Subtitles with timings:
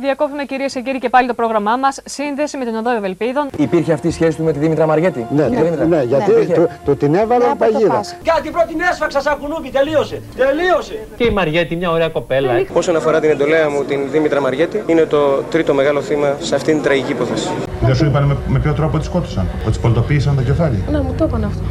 [0.00, 2.00] Διακόπτουμε κυρίες και κύριοι και πάλι το πρόγραμμά μας.
[2.04, 3.48] Σύνδεση με την Οδό Ευελπίδων.
[3.56, 6.52] Υπήρχε αυτή η σχέση του με τη Δήμητρα Μαργέτη; Ναι, ναι, Δήμητρα; ναι, γιατί Υπήρχε.
[6.54, 8.16] το, το την έβαλαν παγίδας.
[8.24, 10.22] Κάτι πρώτη έσφαξα σαν κουνούπι, τελείωσε.
[10.36, 11.06] Τελείωσε.
[11.16, 12.52] Και η Μαριέτη, μια ωραία κοπέλα.
[12.52, 12.66] ε.
[12.72, 16.74] Όσον αφορά την εντολέα μου, την Δήμητρα Μαριέτη, είναι το τρίτο μεγάλο θύμα σε αυτήν
[16.74, 17.48] την τραγική υπόθεση.
[17.88, 19.46] Δεν σου είπαν με, με ποιο τρόπο τη σκότωσαν.
[19.66, 20.84] Ότι τη πολιτοποίησαν το κεφάλι.
[20.90, 21.62] Να μου το είπαν αυτό.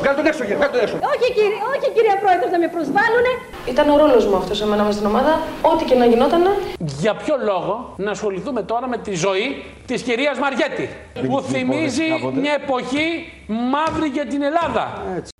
[0.00, 0.94] Βγάλ' τον έξω, κύριε, βγάλ' τον έξω.
[1.12, 3.32] Όχι, κύριε, όχι, κυρία Πρόεδρε, να με προσβάλλουνε.
[3.72, 5.32] Ήταν ο ρόλος μου αυτός σε μένα μες στην ομάδα.
[5.70, 6.42] Ό,τι και να γινόταν.
[7.02, 9.46] Για ποιο λόγο να ασχοληθούμε τώρα με τη ζωή
[9.86, 10.88] της κυρίας Μαριέτη,
[11.26, 12.08] που θυμίζει
[12.42, 13.08] μια εποχή
[13.72, 14.84] μαύρη για την Ελλάδα.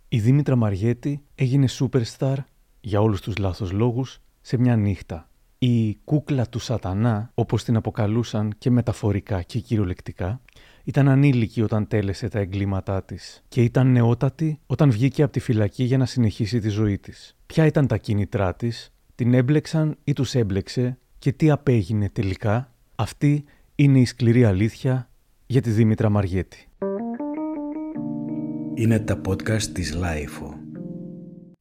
[0.08, 2.38] Η Δήμητρα Μαριέτη έγινε superstar
[2.80, 5.28] για όλους τους λάθος λόγους σε μια νύχτα.
[5.68, 10.40] Η κούκλα του σατανά, όπως την αποκαλούσαν και μεταφορικά και κυριολεκτικά,
[10.84, 15.84] ήταν ανήλικη όταν τέλεσε τα εγκλήματά της και ήταν νεότατη όταν βγήκε από τη φυλακή
[15.84, 17.36] για να συνεχίσει τη ζωή της.
[17.46, 23.44] Ποια ήταν τα κίνητρά της, την έμπλεξαν ή τους έμπλεξε και τι απέγινε τελικά, αυτή
[23.74, 25.10] είναι η σκληρή αλήθεια
[25.46, 26.68] για τη Δήμητρα Μαργέτη.
[28.74, 30.54] Είναι τα podcast της LiFO.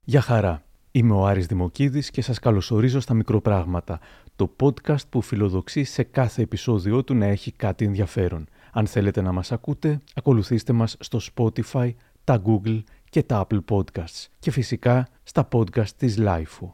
[0.03, 0.65] Γεια χαρά.
[0.96, 4.00] Είμαι ο Άρης Δημοκίδης και σας καλωσορίζω στα Μικροπράγματα,
[4.36, 8.48] το podcast που φιλοδοξεί σε κάθε επεισόδιό του να έχει κάτι ενδιαφέρον.
[8.72, 11.92] Αν θέλετε να μας ακούτε, ακολουθήστε μας στο Spotify,
[12.24, 16.70] τα Google και τα Apple Podcasts και φυσικά στα podcast της LiFO.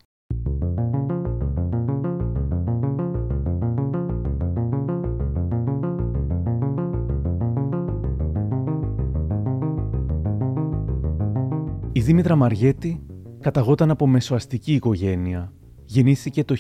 [11.91, 13.06] Η Δήμητρα Μαριέτη
[13.42, 15.53] καταγόταν από μεσοαστική οικογένεια.
[15.86, 16.56] Γεννήθηκε το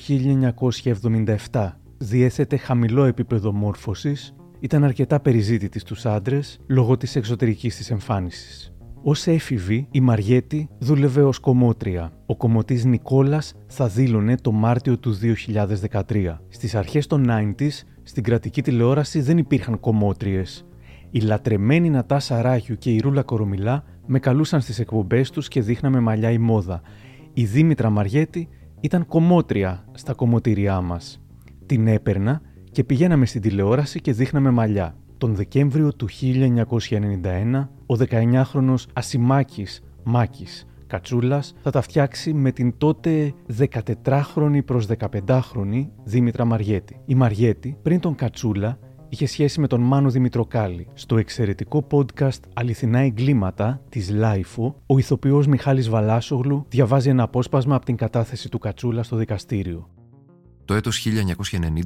[1.51, 1.71] 1977.
[1.97, 8.73] Διέθετε χαμηλό επίπεδο μόρφωσης, ήταν αρκετά περιζήτητης στους άντρες λόγω της εξωτερικής της εμφάνισης.
[9.03, 12.11] Ως έφηβη, η Μαριέτη δούλευε ως κομμότρια.
[12.25, 16.41] Ο κομμωτής Νικόλας θα δήλωνε το Μάρτιο του 2013.
[16.47, 20.65] Στις αρχές των 90s, στην κρατική τηλεόραση δεν υπήρχαν κομμότριες.
[21.11, 25.99] Η λατρεμένη Νατάσα Ράγιου και η Ρούλα Κορομιλά με καλούσαν στις εκπομπές τους και δείχναμε
[25.99, 26.81] μαλλιά η μόδα.
[27.33, 28.49] Η Δήμητρα Μαριέτη
[28.79, 31.21] ήταν κομμότρια στα κομμωτήριά μας.
[31.65, 32.41] Την έπαιρνα
[32.71, 34.95] και πηγαίναμε στην τηλεόραση και δείχναμε μαλλιά.
[35.17, 43.33] Τον Δεκέμβριο του 1991, ο 19χρονος Ασημάκης Μάκης Κατσούλας θα τα φτιάξει με την τότε
[44.03, 44.87] 14χρονη προς
[45.27, 47.01] 15χρονη Δήμητρα Μαριέτη.
[47.05, 48.77] Η Μαριέτη, πριν τον Κατσούλα,
[49.11, 50.87] είχε σχέση με τον Μάνο Δημητροκάλη.
[50.93, 57.85] Στο εξαιρετικό podcast Αληθινά Εγκλήματα της Λάιφου, ο ηθοποιός Μιχάλης Βαλάσογλου διαβάζει ένα απόσπασμα από
[57.85, 59.89] την κατάθεση του Κατσούλα στο δικαστήριο.
[60.65, 61.07] Το έτος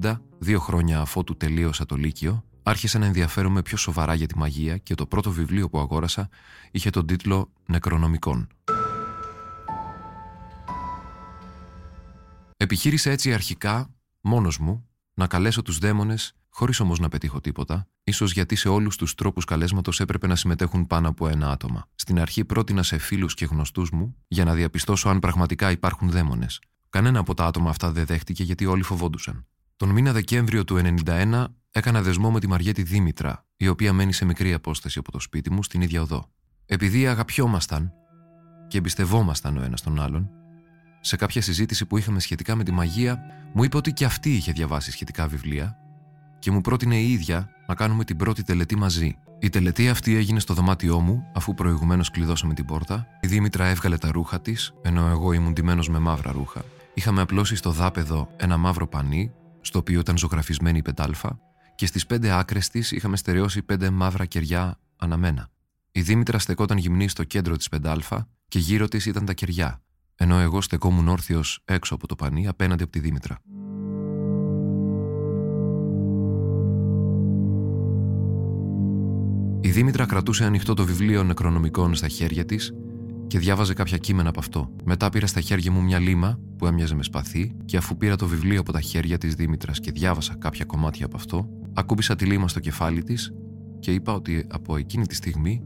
[0.02, 4.78] 1990, δύο χρόνια αφότου τελείωσα το Λύκειο, άρχισα να ενδιαφέρομαι πιο σοβαρά για τη μαγεία
[4.78, 6.30] και το πρώτο βιβλίο που αγόρασα
[6.72, 8.48] είχε τον τίτλο «Νεκρονομικών».
[12.58, 13.90] Επιχείρησα έτσι αρχικά,
[14.22, 18.98] μόνος μου, να καλέσω τους δαίμονες χωρίς όμως να πετύχω τίποτα, ίσως γιατί σε όλους
[18.98, 21.88] τους τρόπους καλέσματος έπρεπε να συμμετέχουν πάνω από ένα άτομα.
[21.96, 26.62] Στην αρχή πρότεινα σε φίλους και γνωστούς μου για να διαπιστώσω αν πραγματικά υπάρχουν δαίμονες.
[26.90, 29.46] Κανένα από τα άτομα αυτά δεν δέχτηκε γιατί όλοι φοβόντουσαν.
[29.76, 34.26] Τον μήνα Δεκέμβριο του 1991 έκανα δεσμό με τη Μαριέτη Δήμητρα, η οποία μένει σε
[34.26, 36.32] μικρή απόσταση από το σπίτι μου στην ίδια οδό.
[36.66, 37.92] Επειδή αγαπιόμασταν
[38.68, 40.30] και εμπιστευόμασταν ο ένας τον άλλον,
[41.02, 43.20] σε κάποια συζήτηση που είχαμε σχετικά με τη μαγεία,
[43.54, 45.80] μου είπε ότι και αυτή είχε διαβάσει σχετικά βιβλία
[46.46, 49.18] και μου πρότεινε η ίδια να κάνουμε την πρώτη τελετή μαζί.
[49.40, 53.08] Η τελετή αυτή έγινε στο δωμάτιό μου, αφού προηγουμένως κλειδώσαμε την πόρτα.
[53.22, 56.62] Η Δήμητρα έβγαλε τα ρούχα της, ενώ εγώ ήμουν ντυμένος με μαύρα ρούχα.
[56.94, 61.40] Είχαμε απλώσει στο δάπεδο ένα μαύρο πανί, στο οποίο ήταν ζωγραφισμένη η πεντάλφα,
[61.76, 65.50] και στις πέντε άκρες της είχαμε στερεώσει πέντε μαύρα κεριά αναμένα.
[65.92, 69.82] Η Δήμητρα στεκόταν γυμνή στο κέντρο της πεντάλφα και γύρω της ήταν τα κεριά,
[70.16, 73.40] ενώ εγώ στεκόμουν όρθιος έξω από το πανί απέναντι από τη Δήμητρα.
[79.66, 82.74] Η Δήμητρα κρατούσε ανοιχτό το βιβλίο νεκρονομικών στα χέρια της
[83.28, 84.76] και διάβαζε κάποια κείμενα από αυτό.
[84.84, 88.28] Μετά πήρα στα χέρια μου μια λίμα που έμοιαζε με σπαθί και αφού πήρα το
[88.28, 92.48] βιβλίο από τα χέρια της Δήμητρας και διάβασα κάποια κομμάτια από αυτό, ακούμπησα τη λίμα
[92.48, 93.34] στο κεφάλι της
[93.80, 95.64] και είπα ότι από εκείνη τη στιγμή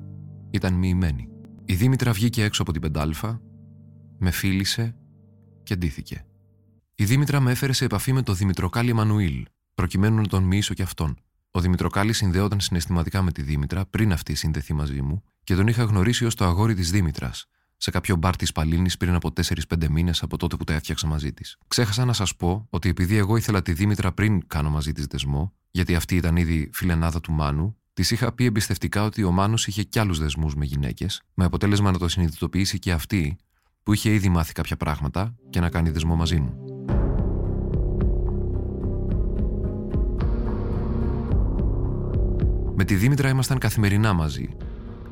[0.51, 1.29] ήταν μοιημένη.
[1.65, 3.41] Η Δήμητρα βγήκε έξω από την πεντάλφα,
[4.19, 4.95] με φίλησε
[5.63, 6.25] και ντύθηκε.
[6.95, 10.81] Η Δήμητρα με έφερε σε επαφή με τον Δημητροκάλη Εμμανουήλ, προκειμένου να τον μοιήσω κι
[10.81, 11.17] αυτόν.
[11.51, 15.83] Ο Δημητροκάλης συνδεόταν συναισθηματικά με τη Δήμητρα πριν αυτή συνδεθεί μαζί μου και τον είχα
[15.83, 17.45] γνωρίσει ως το αγόρι της Δήμητρας,
[17.77, 21.33] σε κάποιο μπαρ της Παλίνης πριν από 4-5 μήνες από τότε που τα έφτιαξα μαζί
[21.33, 21.57] της.
[21.67, 25.53] Ξέχασα να σας πω ότι επειδή εγώ ήθελα τη Δήμητρα πριν κάνω μαζί της δεσμό,
[25.71, 29.83] γιατί αυτή ήταν ήδη φιλενάδα του Μάνου, της είχα πει εμπιστευτικά ότι ο Μάνος είχε
[29.83, 33.37] κι άλλους δεσμούς με γυναίκες, με αποτέλεσμα να το συνειδητοποιήσει και αυτή,
[33.83, 36.53] που είχε ήδη μάθει κάποια πράγματα και να κάνει δεσμό μαζί μου.
[42.81, 44.49] Με τη Δήμητρα ήμασταν καθημερινά μαζί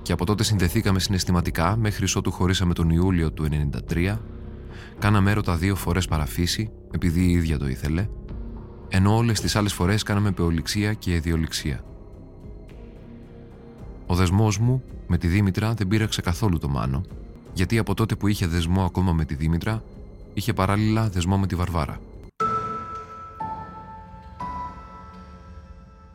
[0.01, 3.47] και από τότε συνδεθήκαμε συναισθηματικά μέχρι ότου χωρίσαμε τον Ιούλιο του
[3.93, 4.17] 1993,
[4.99, 8.07] κάναμε έρωτα δύο φορές παραφύση επειδή η ίδια το ήθελε,
[8.87, 11.83] ενώ όλες τις άλλες φορές κάναμε πεοληξία και ιδιοληξία.
[14.05, 17.01] Ο δεσμός μου με τη Δήμητρα δεν πήραξε καθόλου το Μάνο,
[17.53, 19.83] γιατί από τότε που είχε δεσμό ακόμα με τη Δήμητρα,
[20.33, 21.99] είχε παράλληλα δεσμό με τη Βαρβάρα.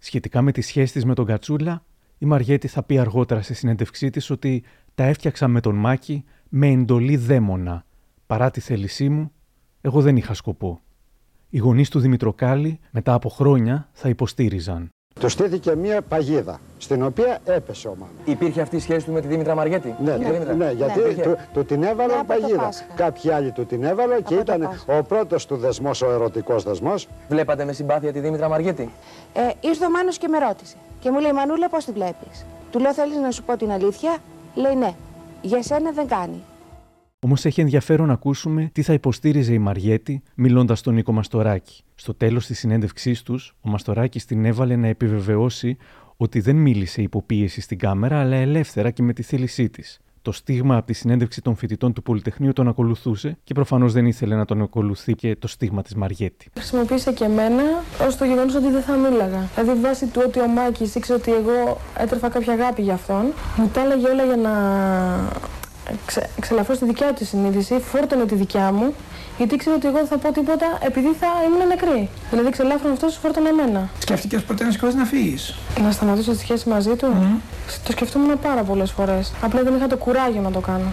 [0.04, 1.84] Σχετικά με τη σχέση της με τον Κατσούλα,
[2.18, 4.62] η Μαριέτη θα πει αργότερα στη συνέντευξή της ότι
[4.94, 7.84] τα έφτιαξα με τον Μάκη με εντολή δαίμονα.
[8.26, 9.32] Παρά τη θέλησή μου,
[9.80, 10.80] εγώ δεν είχα σκοπό.
[11.48, 14.88] Οι γονείς του Δημητροκάλη μετά από χρόνια θα υποστήριζαν.
[15.20, 18.12] Του στήθηκε μία παγίδα, στην οποία έπεσε ο Μάνο.
[18.24, 19.94] Υπήρχε αυτή η σχέση του με τη Δήμητρα Μαριέτη.
[20.04, 21.22] Ναι, ναι, ναι, γιατί Ναι.
[21.22, 22.62] του, του την έβαλαν από το παγίδα.
[22.62, 22.84] Πάσχα.
[22.96, 24.98] Κάποιοι άλλοι του την έβαλαν και Από το ήταν Πάσχα.
[24.98, 27.08] ο πρώτος του δεσμός, ο ερωτικός δεσμός.
[27.28, 28.90] Βλέπατε με συμπάθεια τη Δήμητρα Μαριέτη.
[29.32, 30.76] Ε, ήρθε ο Μάνος και με ρώτησε.
[31.00, 34.16] Και μου λέει, Μανούλα, πώς τη βλέπεις; Του λέω, θέλεις να σου πω την αλήθεια;
[34.54, 34.94] Λέει, ναι.
[35.40, 36.42] Για σένα δεν κάνει.
[37.24, 41.82] Όμως έχει ενδιαφέρον να ακούσουμε τι θα υποστήριζε η Μαριέτη μιλώντας στον Νίκο Μαστοράκη.
[41.94, 45.76] Στο τέλος της συνέντευξής τους, ο Μαστοράκης την έβαλε να επιβεβαιώσει
[46.16, 50.00] ότι δεν μίλησε υποπίεση στην κάμερα, αλλά ελεύθερα και με τη θέλησή της.
[50.22, 54.36] Το στίγμα από τη συνέντευξη των φοιτητών του Πολυτεχνείου τον ακολουθούσε και προφανώς δεν ήθελε
[54.36, 56.50] να τον ακολουθεί και το στίγμα της Μαριέτη.
[56.54, 57.62] Χρησιμοποίησε και εμένα
[58.06, 59.48] ως το γεγονός ότι δεν θα μίλαγα.
[59.54, 63.70] Δηλαδή, βάσει του ότι ο Μάκης ήξερε ότι εγώ έτρεφα κάποια αγάπη για αυτόν, μου
[63.72, 64.52] τα έλεγε όλα για να
[66.06, 68.94] ξε, ξελαφρώσω τη δικιά του τη συνείδηση, φόρτωνε τη δικιά μου,
[69.38, 72.08] γιατί ήξερε ότι εγώ δεν θα πω τίποτα επειδή θα ήμουν νεκρή.
[72.30, 73.88] Δηλαδή, ξελάφρωνε αυτός, φόρτωνε εμένα.
[73.98, 77.40] Σκέφτηκες ποτέ να σηκώσει να φύγεις; Να σταματήσω τη σχέση μαζί του;
[77.84, 79.32] Το σκεφτόμουν πάρα πολλές φορές.
[79.42, 80.92] Απλά δεν είχα το κουράγιο να το κάνω.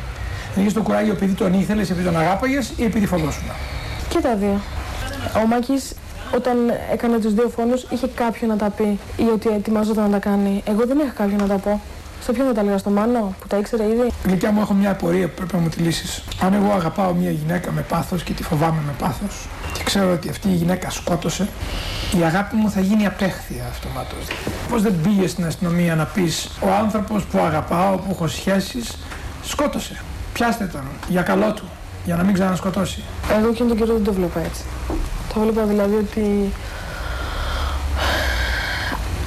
[0.54, 3.44] Δεν είχες το κουράγιο επειδή τον ήθελες, επειδή τον αγάπαγες ή επειδή φοβόσουν.
[4.10, 4.62] Και τα δύο.
[5.44, 5.94] Ο Μάκης
[6.36, 6.58] όταν
[6.92, 10.64] έκανε τους δύο φόνους είχε κάποιον να τα πει ή ότι ετοιμαζόταν να τα κάνει.
[10.66, 11.82] Εγώ δεν είχα κάποιον να τα πω.
[12.24, 14.92] Σε ποιον θα τα λέγα, στο Μάνο που τα ήξερε ήδη; Γλυκιά μου, έχω μια
[14.92, 16.24] απορία που πρέπει να μου τη λύσεις.
[16.42, 20.30] Αν εγώ αγαπάω μια γυναίκα με πάθος και τη φοβάμαι με πάθος και ξέρω ότι
[20.30, 21.48] αυτή η γυναίκα σκότωσε,
[22.20, 24.26] η αγάπη μου θα γίνει απέχθεια αυτομάτως.
[24.70, 28.98] Πώς δεν πήγε στην αστυνομία να πεις Ο άνθρωπος που αγαπάω, που έχω σχέσεις,
[29.44, 30.02] σκότωσε.
[30.34, 31.64] Πιάστε τον για καλό του,
[32.06, 33.04] για να μην ξανασκοτώσει.
[33.32, 34.62] Εγώ και τον καιρό δεν το βλέπα έτσι.
[35.34, 36.54] Το βλέπα δηλαδή ότι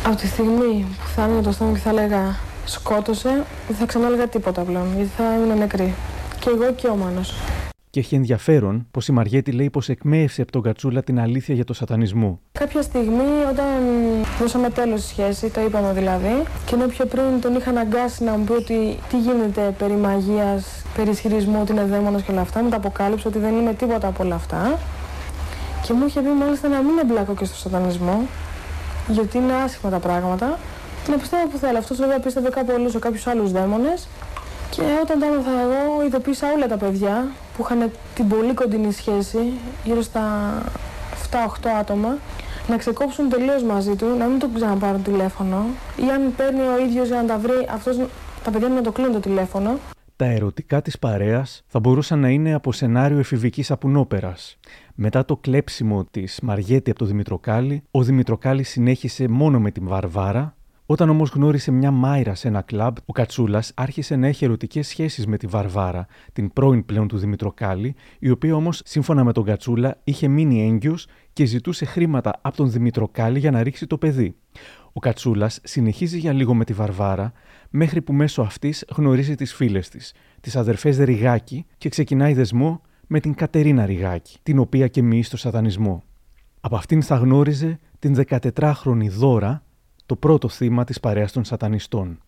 [0.07, 4.07] από τη στιγμή που θα άνοιγα το στόμα και θα έλεγα σκότωσε, δεν θα ξανά
[4.07, 5.95] έλεγα τίποτα πλέον, γιατί θα ήμουν νεκρή.
[6.39, 7.35] Και εγώ και ο Μάνος.
[7.91, 11.65] Και έχει ενδιαφέρον πως η Μαριέτη λέει πως εκμέευσε από τον Κατσούλα την αλήθεια για
[11.65, 12.41] το σατανισμό.
[12.53, 13.67] Κάποια στιγμή όταν
[14.41, 18.37] δώσαμε τέλος στη σχέση, το είπαμε δηλαδή, και ενώ πιο πριν τον είχα αναγκάσει να
[18.37, 22.63] μου πει ότι τι γίνεται περί μαγείας, περί ισχυρισμού, ότι είναι δαίμονας και όλα αυτά,
[22.63, 24.79] μου τα αποκάλυψε ότι δεν είμαι τίποτα από όλα αυτά.
[25.83, 28.23] Και μου είχε πει μάλιστα να μην εμπλάκω και στο σατανισμό,
[29.09, 30.59] γιατί είναι άσχημα τα πράγματα.
[31.09, 31.79] Να πιστεύω που θέλω.
[31.79, 34.09] Αυτός βέβαια πίστευε κάπου αλλού σε κάποιους άλλους δαίμονες.
[34.71, 39.53] Και όταν τα έμαθα εγώ, ειδοποίησα όλα τα παιδιά που είχαν την πολύ κοντινή σχέση,
[39.85, 40.23] γύρω στα
[41.31, 42.17] 7-8 άτομα,
[42.69, 45.65] να ξεκόψουν τελείως μαζί του, να μην τον ξαναπάρουν τηλέφωνο,
[45.97, 47.97] ή αν παίρνει ο ίδιος για να τα βρει, αυτός,
[48.45, 49.79] τα παιδιά να το κλείνουν το τηλέφωνο.
[50.17, 54.59] Τα ερωτικά της παρέας θα μπορούσαν να είναι από σενάριο εφηβικής απουνόπερας.
[54.95, 60.55] Μετά το κλέψιμο της Μαριέτη από το Δημητροκάλη, ο Δημητροκάλης συνέχισε μόνο με την Βαρβάρα.
[60.87, 65.27] Όταν όμως γνώρισε μια Μάιρα σε ένα κλαμπ, ο Κατσούλας άρχισε να έχει ερωτικές σχέσεις
[65.27, 70.01] με τη Βαρβάρα, την πρώην πλέον του Δημητροκάλη, η οποία όμως, σύμφωνα με τον Κατσούλα,
[70.05, 74.37] είχε μείνει έγκυος και ζητούσε χρήματα από τον Δημητροκάλη για να ρίξει το παιδί.
[74.93, 77.33] Ο Κατσούλας συνεχίζει για λίγο με τη Βαρβάρα,
[77.71, 83.21] μέχρι που μέσω αυτής γνωρίζει τις φίλες της, τις αδερφές Ριγάκη, και ξεκινάει δεσμό με
[83.21, 86.03] την Κατερίνα Ριγάκη, την οποία και μοιεί στο σατανισμό.
[86.61, 89.63] Από αυτήν θα γνώριζε την 14χρονη Δώρα,
[90.13, 92.19] το πρώτο θύμα της παρέας των σατανιστών.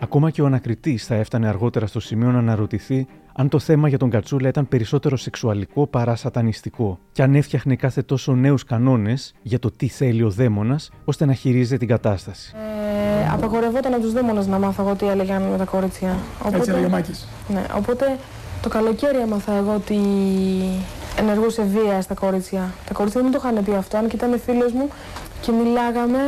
[0.00, 3.98] Ακόμα και ο ανακριτής θα έφτανε αργότερα στο σημείο να αναρωτηθεί αν το θέμα για
[3.98, 9.58] τον Κατσούλα ήταν περισσότερο σεξουαλικό παρά σατανιστικό, και αν έφτιαχνε κάθε τόσο νέους κανόνες για
[9.58, 12.54] το τι θέλει ο δαίμονας ώστε να χειρίζεται την κατάσταση.
[12.56, 16.16] Ε, απαγορευόταν από τους δαίμονες να μάθω εγώ τι έλεγαν με τα κορίτσια.
[16.52, 17.28] Έτσι έλεγε ο Μάκης.
[17.48, 18.18] Ναι, οπότε
[18.62, 19.98] το καλοκαίρι έμαθα εγώ ότι
[21.18, 22.74] ενεργούσε βία στα κορίτσια.
[22.86, 24.88] Τα κορίτσια δεν μου το είχαν πει αυτό, αν και ήταν φίλος μου
[25.40, 26.18] και μιλάγαμε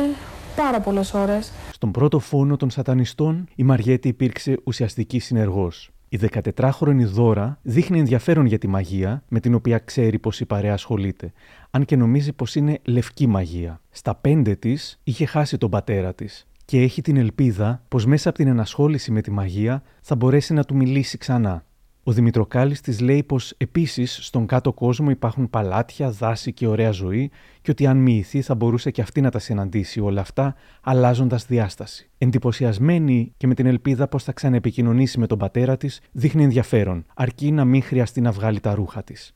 [0.55, 1.51] πάρα πολλές ώρες.
[1.71, 5.89] Στον πρώτο φόνο των σατανιστών, η Μαριέτη υπήρξε ουσιαστική συνεργός.
[6.09, 10.73] Η 14χρονη Δώρα δείχνει ενδιαφέρον για τη μαγεία, με την οποία ξέρει πως η παρέα
[10.73, 11.33] ασχολείται,
[11.71, 13.81] αν και νομίζει πως είναι λευκή μαγεία.
[13.89, 18.37] Στα πέντε της είχε χάσει τον πατέρα της και έχει την ελπίδα πως μέσα από
[18.37, 21.65] την ενασχόληση με τη μαγεία θα μπορέσει να του μιλήσει ξανά.
[22.05, 27.31] Ο Δημητροκάλης της λέει πως επίσης στον κάτω κόσμο υπάρχουν παλάτια, δάση και ωραία ζωή
[27.61, 32.09] και ότι αν μοιηθεί θα μπορούσε και αυτή να τα συναντήσει όλα αυτά αλλάζοντας διάσταση.
[32.17, 37.51] Εντυπωσιασμένη και με την ελπίδα πως θα ξαναεπικοινωνήσει με τον πατέρα της, δείχνει ενδιαφέρον, αρκεί
[37.51, 39.35] να μην χρειαστεί να βγάλει τα ρούχα της.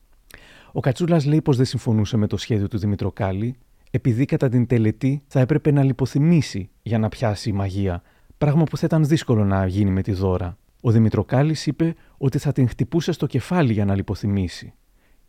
[0.72, 3.56] Ο Κατσούλας λέει πως δεν συμφωνούσε με το σχέδιο του Δημητροκάλη,
[3.90, 8.02] επειδή κατά την τελετή θα έπρεπε να λιποθυμήσει για να πιάσει η μαγεία,
[8.38, 10.56] πράγμα που θα ήταν δύσκολο να γίνει με τη δώρα.
[10.80, 14.74] Ο Δημητροκάλης είπε ότι θα την χτυπούσε στο κεφάλι για να λιποθυμήσει.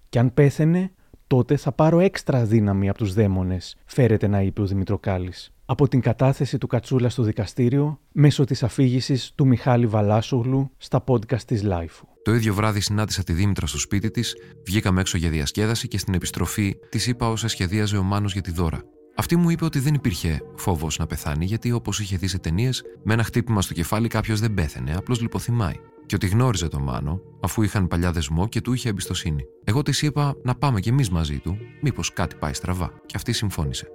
[0.10, 0.92] Και αν πέθαινε,
[1.28, 5.54] τότε θα πάρω έξτρα δύναμη από τους δαίμονες, φέρεται να είπε ο Δημητροκάλης.
[5.66, 11.42] Από την κατάθεση του Κατσούλα στο δικαστήριο, μέσω της αφήγησης του Μιχάλη Βαλάσογλου στα podcast
[11.42, 12.08] της Λάιφου.
[12.24, 16.14] Το ίδιο βράδυ συνάντησα τη Δήμητρα στο σπίτι της, βγήκαμε έξω για διασκέδαση και στην
[16.14, 18.84] επιστροφή της είπα όσα σχεδίαζε ο Μάνος για τη δώρα.
[19.20, 22.84] Αυτή μου είπε ότι δεν υπήρχε φόβος να πεθάνει, γιατί όπως είχε δει σε ταινίες,
[23.04, 25.74] με ένα χτύπημα στο κεφάλι κάποιος δεν πέθαινε, απλώς λιποθυμάει.
[26.06, 29.44] Και ότι γνώριζε τον Μάνο, αφού είχαν παλιά δεσμό και του είχε εμπιστοσύνη.
[29.64, 32.92] Εγώ της είπα να πάμε κι εμείς μαζί του, μήπως κάτι πάει στραβά.
[33.06, 33.88] Και αυτή συμφώνησε.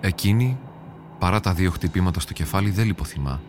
[0.00, 0.58] Εκείνη,
[1.18, 3.42] παρά τα δύο χτυπήματα στο κεφάλι, δεν λιποθυμά.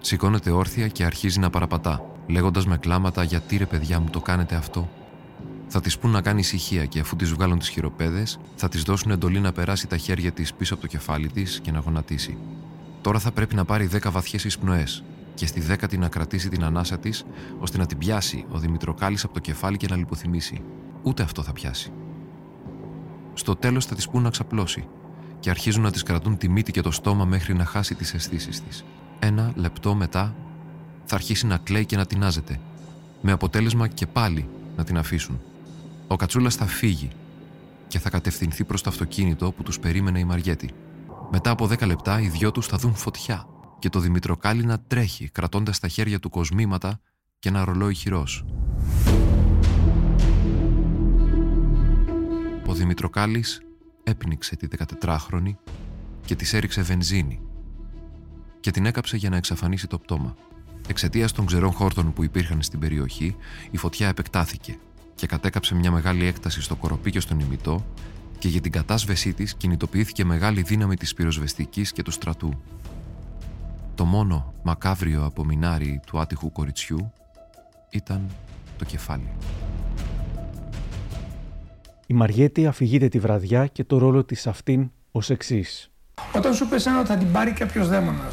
[0.00, 4.54] Σηκώνεται όρθια και αρχίζει να παραπατά, λέγοντας με κλάματα γιατί ρε παιδιά μου το κάνετε
[4.54, 4.88] αυτό.
[5.68, 9.10] Θα της πούν να κάνει ησυχία και αφού της βγάλουν τις χειροπέδες, θα της δώσουν
[9.10, 12.38] εντολή να περάσει τα χέρια της πίσω από το κεφάλι της και να γονατίσει.
[13.00, 15.04] Τώρα θα πρέπει να πάρει δέκα βαθιές εισπνοές
[15.34, 17.24] και στη δέκατη να κρατήσει την ανάσα της
[17.58, 20.62] ώστε να την πιάσει ο Δημητροκάλης από το κεφάλι και να λιποθυμήσει.
[21.02, 21.92] Ούτε αυτό θα πιάσει.
[23.34, 24.86] Στο τέλος θα της πούν να ξαπλώσει
[25.40, 28.62] και αρχίζουν να της κρατούν τη μύτη και το στόμα μέχρι να χάσει τις αισθήσεις
[28.62, 28.84] της.
[29.18, 30.34] Ένα λεπτό μετά
[31.04, 32.60] θα αρχίσει να κλαίει και να τεινάζεται,
[33.20, 35.40] με αποτέλεσμα και πάλι να την αφήσουν.
[36.08, 37.08] Ο Κατσούλας θα φύγει
[37.88, 40.70] και θα κατευθυνθεί προς το αυτοκίνητο που τους περίμενε η Μαριέτη.
[41.30, 43.46] Μετά από 10 λεπτά, οι δυο τους θα δουν φωτιά
[43.78, 47.00] και το Δημητροκάλι να τρέχει, κρατώντας στα χέρια του κοσμήματα
[47.38, 48.44] και ένα ρολόι χειρός.
[52.66, 53.60] Ο Δημητροκάλης
[54.02, 54.66] έπνιξε τη
[55.00, 55.54] 14χρονη
[56.24, 57.40] και της έριξε βενζίνη
[58.60, 60.36] και την έκαψε για να εξαφανίσει το πτώμα.
[60.88, 63.36] Εξαιτίας των ξερών χόρτων που υπήρχαν στην περιοχή,
[63.70, 64.78] η φωτιά επεκτάθηκε
[65.16, 67.84] και κατέκαψε μια μεγάλη έκταση στο κοροπή και στον ημιτό
[68.38, 72.60] και για την κατάσβεσή της κινητοποιήθηκε μεγάλη δύναμη της πυροσβεστικής και του στρατού.
[73.94, 77.12] Το μόνο μακάβριο απομεινάρι του άτυχου κοριτσιού
[77.90, 78.30] ήταν
[78.78, 79.28] το κεφάλι.
[82.06, 85.90] Η Μαριέτη αφηγείται τη βραδιά και το ρόλο της αυτήν ως εξής.
[86.34, 88.28] Όταν σου πει ότι θα την πάρει κάποιο δαίμονα,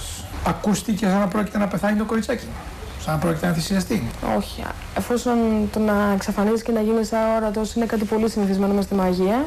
[0.46, 2.46] ακούστηκε σαν να πρόκειται να πεθάνει το κοριτσάκι.
[3.04, 4.08] Σαν να πρόκειται να θυσιαστεί.
[4.38, 4.64] Όχι.
[4.98, 5.38] Εφόσον
[5.72, 9.46] το να εξαφανίζεις και να γίνεις αόρατος είναι κάτι πολύ συνηθισμένο μες στη μαγεία.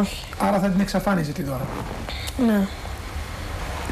[0.00, 0.24] Όχι.
[0.40, 1.66] Άρα θα την εξαφάνιζε τη δώρα.
[2.46, 2.66] Ναι.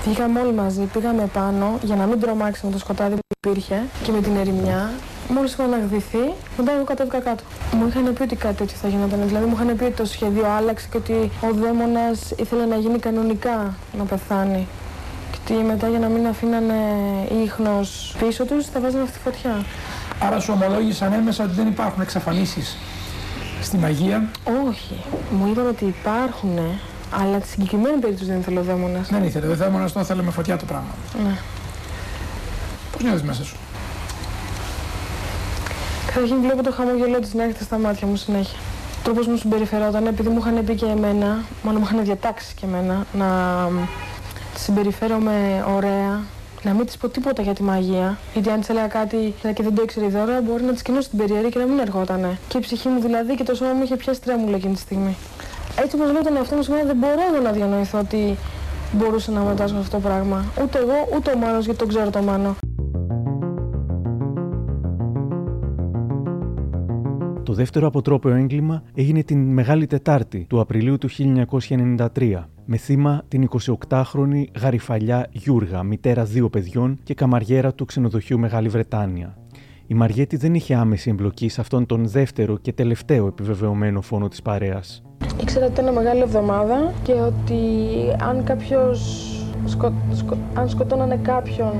[0.04, 4.21] Βγήκαμε όλοι μαζί, πήγαμε πάνω για να μην τρομάξουμε το σκοτάδι που υπήρχε και με
[4.21, 4.90] την ερημιά.
[5.28, 7.42] Μόλις είχα αναγδυθεί, μετά εγώ κατέβηκα κάτω.
[7.73, 9.21] Μου είχαν πει ότι κάτι τέτοιο θα γινόταν.
[9.26, 12.99] Δηλαδή μου είχαν πει ότι το σχέδιο άλλαξε και ότι ο δαίμονας ήθελε να γίνει
[12.99, 14.66] κανονικά να πεθάνει.
[15.44, 16.75] Και ότι μετά για να μην αφήνανε
[17.44, 19.64] ίχνος πίσω τους θα βάζανε αυτή τη φωτιά.
[20.20, 22.76] Άρα σου ομολόγησαν έμεσα ότι δεν υπάρχουν εξαφανίσεις
[23.62, 24.28] στη μαγεία.
[24.68, 24.97] Όχι.
[25.30, 26.59] Μου είπαν ότι υπάρχουν,
[27.20, 29.09] αλλά στη συγκεκριμένη περίπτωση δεν ήθελε ο δαίμονας.
[29.09, 29.47] Δεν ήθελε.
[29.47, 30.94] Ο δαίμονας το ήθελε με φωτιά το πράγμα.
[31.25, 31.37] Ναι.
[32.92, 33.56] Πώς νιώθεις μέσα σου;
[36.06, 38.59] Καταρχήν βλέπω το χαμόγελό της να έρχεται στα μάτια μου συνέχεια.
[38.99, 42.66] Ο τρόπος μου συμπεριφερόταν, επειδή μου είχαν πει και εμένα, μάλλον μου είχαν διατάξει και
[42.66, 43.26] εμένα, να
[43.82, 44.10] τη
[44.62, 46.21] συμπεριφέρομαι ωραία,
[46.62, 48.19] να μην της πω τίποτα για τη μαγεία.
[48.33, 51.09] Γιατί αν της έλεγα κάτι και δεν το ήξερε η δώρα, μπορεί να της κοινώσει
[51.09, 52.38] την περιέργεια και να μην ερχότανε.
[52.49, 55.17] Και η ψυχή μου δηλαδή και το σώμα μου είχε πιάσει τρέμουλα εκείνη τη στιγμή.
[55.76, 58.37] Έτσι όπως λέω τον εαυτό μου σήμερα, δεν μπορώ εγώ να διανοηθώ ότι
[58.93, 60.45] μπορούσε να μετάσχω αυτό το πράγμα.
[60.62, 62.57] Ούτε εγώ, ούτε ο Μάνος, γιατί τον ξέρω το Μάνο.
[67.50, 71.09] Το δεύτερο αποτρόπαιο έγκλημα έγινε την Μεγάλη Τετάρτη του Απριλίου του
[72.16, 73.49] 1993 με θύμα την
[73.88, 79.37] 28χρονη Γαριφαλιά Γιούργα, μητέρα δύο παιδιών και καμαριέρα του ξενοδοχείου Μεγάλη Βρετάνια.
[79.87, 84.42] Η Μαριέτη δεν είχε άμεση εμπλοκή σε αυτόν τον δεύτερο και τελευταίο επιβεβαιωμένο φόνο της
[84.42, 85.02] παρέας.
[85.40, 87.62] Ήξερα ότι ήταν μεγάλη εβδομάδα και ότι
[88.21, 89.28] αν κάποιος
[89.64, 89.92] σκο...
[90.12, 90.37] σκο...
[90.54, 91.73] αν σκοτώνανε κάποιον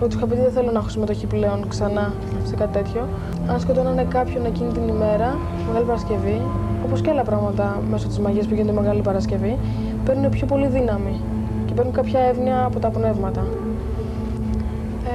[0.00, 3.08] ότι είχα πει ότι δεν θέλω να έχω συμμετοχή πλέον ξανά σε κάτι τέτοιο.
[3.52, 6.40] Αν σκοτώνανε κάποιον εκείνη την ημέρα, Μεγάλη Παρασκευή,
[6.84, 9.58] όπως και άλλα πράγματα μέσω της μαγείας που γίνεται Μεγάλη Παρασκευή,
[10.04, 11.20] παίρνουν πιο πολύ δύναμη
[11.66, 13.46] και παίρνουν κάποια εύνοια από τα πνεύματα.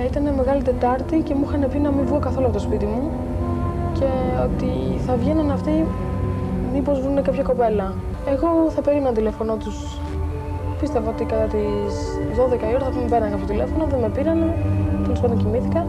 [0.01, 2.85] Ε, ήταν Μεγάλη Τετάρτη και μου είχαν πει να μην βγω καθόλου από το σπίτι
[2.85, 3.11] μου
[3.93, 4.05] και
[4.43, 5.85] ότι θα βγαίνουν αυτοί
[6.73, 7.93] μήπως βρουν κάποια κοπέλα.
[8.27, 9.99] Εγώ θα περίμενα τηλεφωνό τους
[10.79, 11.93] Πίστευα ότι κατά τις
[12.37, 14.53] 12 η ώρα θα με πέρανε κάποιο τηλέφωνο, δεν με πήρανε.
[15.03, 15.85] Τέλος πάντων κοιμήθηκα.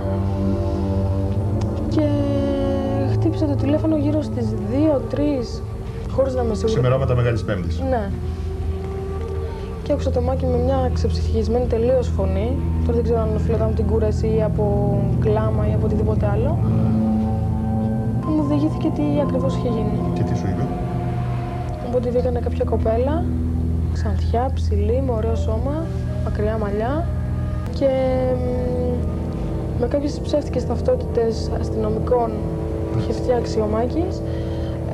[3.38, 5.62] Και χτύπησε το τηλέφωνο γύρω στις 2-3,
[6.10, 6.72] χωρίς να με σίγουρη.
[6.72, 7.80] Ξημερώματα Μεγάλης Πέμπτης.
[7.90, 8.10] Ναι.
[9.82, 12.56] Και άκουσα το μάκι με μια ξεψυχισμένη τελείως φωνή.
[12.80, 14.64] Τώρα δεν ξέρω αν οφείλονταν από την κούραση ή από
[15.20, 16.58] κλάμα ή από οτιδήποτε άλλο.
[18.20, 19.98] Που μου διηγήθηκε τι ακριβώς είχε γίνει.
[20.14, 20.66] Και τι σου είπε;
[21.88, 23.24] Οπότε βγήκανε κάποια κοπέλα,
[23.92, 25.84] ξανθιά, ψηλή, με ωραίο σώμα,
[26.24, 27.06] μακριά μαλλιά
[27.78, 27.88] και
[28.34, 32.57] μ, με κάποιες ψεύτικες ταυτότητες αστυνομικών που
[32.98, 34.14] είχε φτιάξει ο Μάκης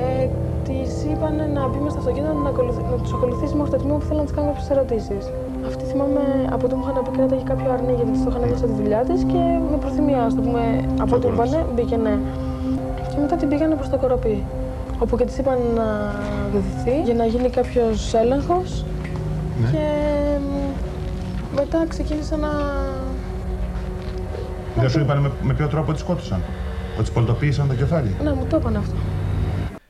[0.05, 0.27] ε,
[0.67, 3.97] της είπαν να μπει μες στο αυτοκίνητο να, ακολουθ- να τους ακολουθήσει μέχρι το τμήμα
[3.99, 5.23] που θέλουν να της κάνουν κάποιες ερωτήσεις.
[5.69, 6.21] Αυτή θυμάμαι
[6.55, 9.01] από το που είχαν πει κράταγε κάποιο αρνί γιατί της το είχαν δώσει τη δουλειά
[9.09, 10.61] της και με προθυμία, ας το πούμε,
[11.03, 12.15] από ό,τι μου είπανε, μπήκε ναι.
[13.11, 14.37] Και μετά την πήγανε προς το κοροπή
[15.03, 15.87] όπου και της είπαν να
[16.53, 18.85] δεδοθεί για να γίνει κάποιος έλεγχος
[19.61, 19.69] Ναι.
[19.71, 19.83] και
[20.45, 20.53] μ,
[21.59, 22.49] μετά ξεκίνησα να...
[24.79, 26.39] Δεν σου είπαν με, με ποιο τρόπο τη σκότωσαν;
[26.97, 28.15] Ότι τη πολιτοποίησαν το κεφάλι.
[28.23, 28.95] Ναι, μου το είπαν αυτό.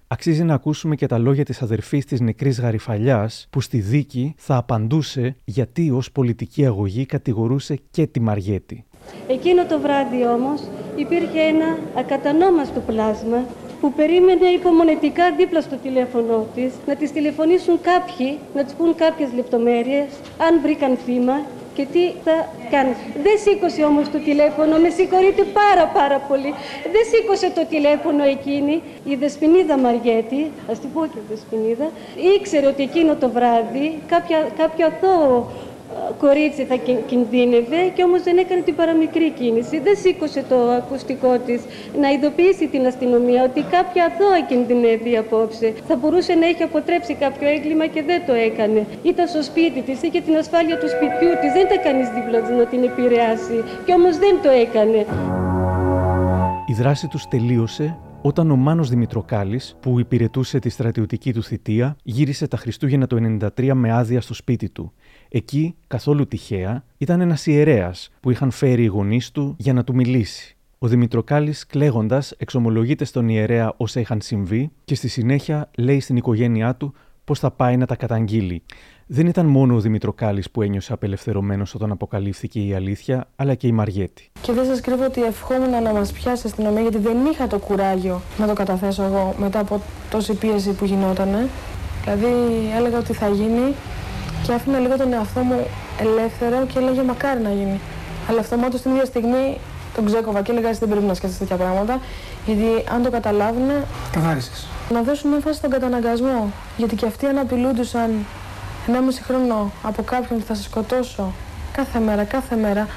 [0.08, 4.56] Αξίζει να ακούσουμε και τα λόγια της αδερφής της νεκρής Γαριφαλιάς που στη δίκη θα
[4.56, 8.86] απαντούσε γιατί ως πολιτική αγωγή κατηγορούσε και τη Μαριέτη.
[9.28, 10.62] Εκείνο το βράδυ όμως
[10.96, 13.46] υπήρχε ένα ακατανόμαστο πλάσμα
[13.82, 19.30] που περίμενε υπομονετικά δίπλα στο τηλέφωνο της να της τηλεφωνήσουν κάποιοι, να της πούν κάποιες
[19.34, 20.08] λεπτομέρειες,
[20.38, 21.42] αν βρήκαν θύμα
[21.76, 22.36] και τι θα
[22.72, 22.94] κάνει.
[23.24, 26.52] Δεν σήκωσε όμως το τηλέφωνο, με συγχωρείτε πάρα πάρα πολύ.
[26.94, 28.82] Δεν σήκωσε το τηλέφωνο εκείνη.
[29.12, 31.88] Η Δεσποινίδα Μαριέτη, ας την πω και Δεσποινίδα,
[32.36, 35.75] ήξερε ότι εκείνο το βράδυ κάποια, κάποιο αθώο ε,
[36.18, 39.80] κορίτσι θα κιν- κινδύνευε και όμως δεν έκανε την παραμικρή κίνηση.
[39.80, 41.62] Δεν σήκωσε το ακουστικό της
[42.02, 45.74] να ειδοποιήσει την αστυνομία ότι κάποια αθώα κινδυνεύει απόψε.
[45.88, 48.86] Θα μπορούσε να έχει αποτρέψει κάποιο έγκλημα και δεν το έκανε.
[49.04, 52.50] Ήταν στο σπίτι της, είχε την ασφάλεια του σπιτιού της, δεν ήταν κανείς δίπλα της
[52.58, 55.06] να την επηρεάσει και όμως δεν το έκανε.
[56.68, 57.98] Η δράση τους τελείωσε
[58.28, 63.18] όταν ο Μάνος Δημητροκάλης, που υπηρετούσε τη στρατιωτική του θητεία, γύρισε τα Χριστούγεννα το
[63.56, 64.94] 1993 με άδεια στο σπίτι του.
[65.30, 69.96] Εκεί, καθόλου τυχαία, ήταν ένας ιερέας που είχαν φέρει οι γονείς του για να του
[69.96, 70.56] μιλήσει.
[70.80, 76.76] Ο Δημητροκάλης, κλαίγοντας, εξομολογείται στον ιερέα όσα είχαν συμβεί και στη συνέχεια λέει στην οικογένειά
[76.76, 78.64] του πώς θα πάει να τα καταγγείλει.
[79.08, 83.72] Δεν ήταν μόνο ο Δημητροκάλης που ένιωσε απελευθερωμένος όταν αποκαλύφθηκε η αλήθεια, αλλά και η
[83.72, 84.32] Μαριέτη.
[84.42, 87.60] Και δεν σας κρύβω ότι ευχόμουν να μας πιάσει η αστυνομία γιατί δεν είχα το
[87.60, 91.50] κουράγιο να το καταθέσω εγώ μετά από τόση πίεση που γινότανε.
[92.04, 92.26] Δηλαδή
[92.78, 93.74] έλεγα ότι θα γίνει
[94.46, 95.68] και άφηνα λίγο τον εαυτό μου
[96.00, 97.80] ελεύθερο και έλεγε μακάρι να γίνει.
[98.30, 99.58] Αλλά αυτομάτως την ίδια στιγμή
[99.96, 102.00] τον ξέκοβα και έλεγα εσύ δεν πρέπει να σκέφτεσαι τέτοια πράγματα
[102.46, 103.70] γιατί αν το καταλάβουν
[104.12, 104.68] Καθάρισες.
[104.90, 106.52] να δώσουν έμφαση στον καταναγκασμό.
[106.78, 108.10] Γιατί και αυτοί αν απειλούντουσαν
[108.88, 108.92] 1,5
[109.24, 111.32] χρόνο από κάποιον ότι θα σε σκοτώσω
[111.72, 112.88] κάθε μέρα, κάθε μέρα,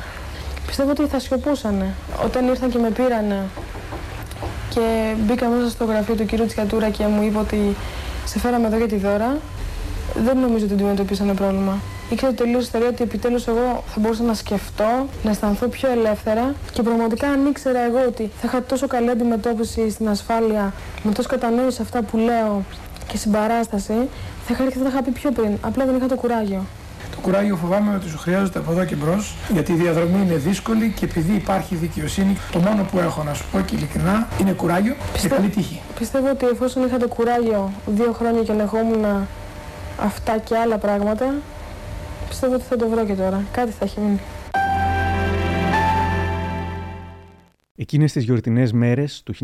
[0.67, 1.95] πιστεύω ότι θα σιωπούσανε.
[2.25, 3.45] Όταν ήρθαν και με πήρανε
[4.69, 7.77] και μπήκα μέσα στο γραφείο του κύριου Τσιατούρα και μου είπε ότι
[8.25, 9.37] σε φέραμε εδώ για τη δώρα,
[10.25, 11.79] δεν νομίζω ότι αντιμετωπίσανε πρόβλημα.
[12.11, 16.83] Ήξερα τελείω ιστορία ότι επιτέλους εγώ θα μπορούσα να σκεφτώ, να αισθανθώ πιο ελεύθερα και
[16.83, 21.77] πραγματικά αν ήξερα εγώ ότι θα είχα τόσο καλή αντιμετώπιση στην ασφάλεια, με τόσο κατανόηση
[21.77, 22.63] σε αυτά που λέω
[23.07, 24.09] και συμπαράσταση,
[24.47, 25.57] θα είχα έρθει θα είχα πει πιο πριν.
[25.61, 26.65] Απλά δεν είχα το κουράγιο.
[27.11, 30.93] Το κουράγιο φοβάμαι ότι σου χρειάζεται από εδώ και μπρος, γιατί η διαδρομή είναι δύσκολη
[30.97, 34.95] και επειδή υπάρχει δικαιοσύνη, το μόνο που έχω να σου πω και ειλικρινά είναι κουράγιο
[35.23, 35.81] και καλή τύχη.
[35.99, 39.05] Πιστεύω ότι εφόσον είχα το κουράγιο δύο χρόνια και ελεγχόμουν
[40.01, 41.35] αυτά και άλλα πράγματα,
[42.29, 43.43] πιστεύω ότι θα το βρω και τώρα.
[43.53, 44.21] Κάτι θα έχει μείνει.
[47.81, 49.35] Εκείνες τις γιορτινές μέρες του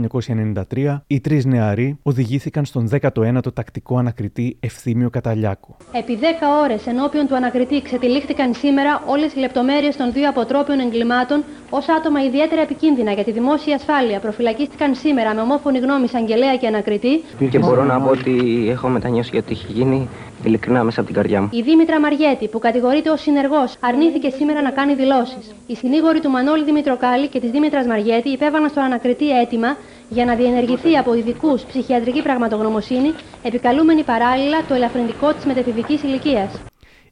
[0.72, 5.76] 1993, οι τρεις νεαροί οδηγήθηκαν στον 19ο τακτικό ανακριτή Ευθύμιο Καταλιάκο.
[5.92, 6.24] Επί 10
[6.62, 12.24] ώρες ενώπιον του ανακριτή ξετυλίχθηκαν σήμερα όλες οι λεπτομέρειες των δύο αποτρόπιων εγκλημάτων ως άτομα
[12.24, 14.20] ιδιαίτερα επικίνδυνα για τη δημόσια ασφάλεια.
[14.20, 19.30] Προφυλακίστηκαν σήμερα με ομόφωνη γνώμη εισαγγελέα και ανακριτή Και μπορώ να πω ότι έχω μετανιώσει
[19.32, 20.08] γιατί έχει γίνει
[20.48, 21.48] ειλικρινά μέσα από την καρδιά μου.
[21.52, 25.54] η Δήμητρα Μαριέτη, που κατηγορείται ως συνεργός, αρνήθηκε σήμερα να κάνει δηλώσεις.
[25.66, 29.76] Οι συνήγοροι του Μανώλη Δημητροκάλη και της Δήμητρας Μαριέτη υπέβαλαν στον ανακριτή αίτημα
[30.08, 33.10] για να διενεργηθεί από ειδικούς ψυχιατρική πραγματογνωμοσύνη,
[33.42, 36.50] επικαλούμενη παράλληλα το ελαφρυντικό της μετεπηδική ηλικίας.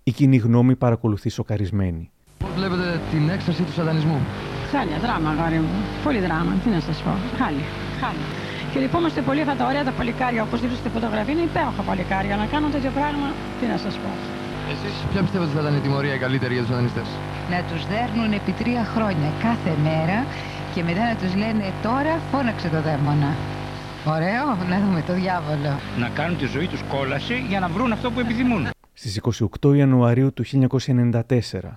[0.03, 2.11] Η κοινή γνώμη παρακολουθεί σοκαρισμένη.
[2.39, 4.19] Πώς βλέπετε την έκσταση του σατανισμού;
[4.73, 5.75] Χάλια, δράμα, αγόρι μου.
[6.05, 7.11] Πολύ δράμα, τι να σας πω.
[7.39, 7.67] Χάλια,
[8.01, 8.27] χάλια.
[8.73, 11.33] Και λυπόμαστε πολύ αυτά τα ωραία τα παλικάρια, όπως δείχνουν στη φωτογραφία.
[11.33, 12.37] Είναι υπέροχα παλικάρια.
[12.37, 13.29] Να κάνουν τέτοιο πράγμα,
[13.61, 14.11] τι να σας πω.
[14.73, 17.07] Εσείς ποια πιστεύετε ότι θα ήταν η τιμωρία η καλύτερη για τους σατανιστές.
[17.53, 20.19] να τους δέρνουν επί τρία χρόνια κάθε μέρα
[20.75, 23.31] και μετά να τους λένε τώρα φώναξε το δαίμονα.
[24.05, 25.73] Ωραίο, να δούμε το διάβολο.
[25.99, 28.72] να κάνουν τη ζωή τους κόλαση για να βρουν αυτό που επιθυμούν.
[28.95, 29.21] Στις
[29.61, 31.23] 28 Ιανουαρίου του 1994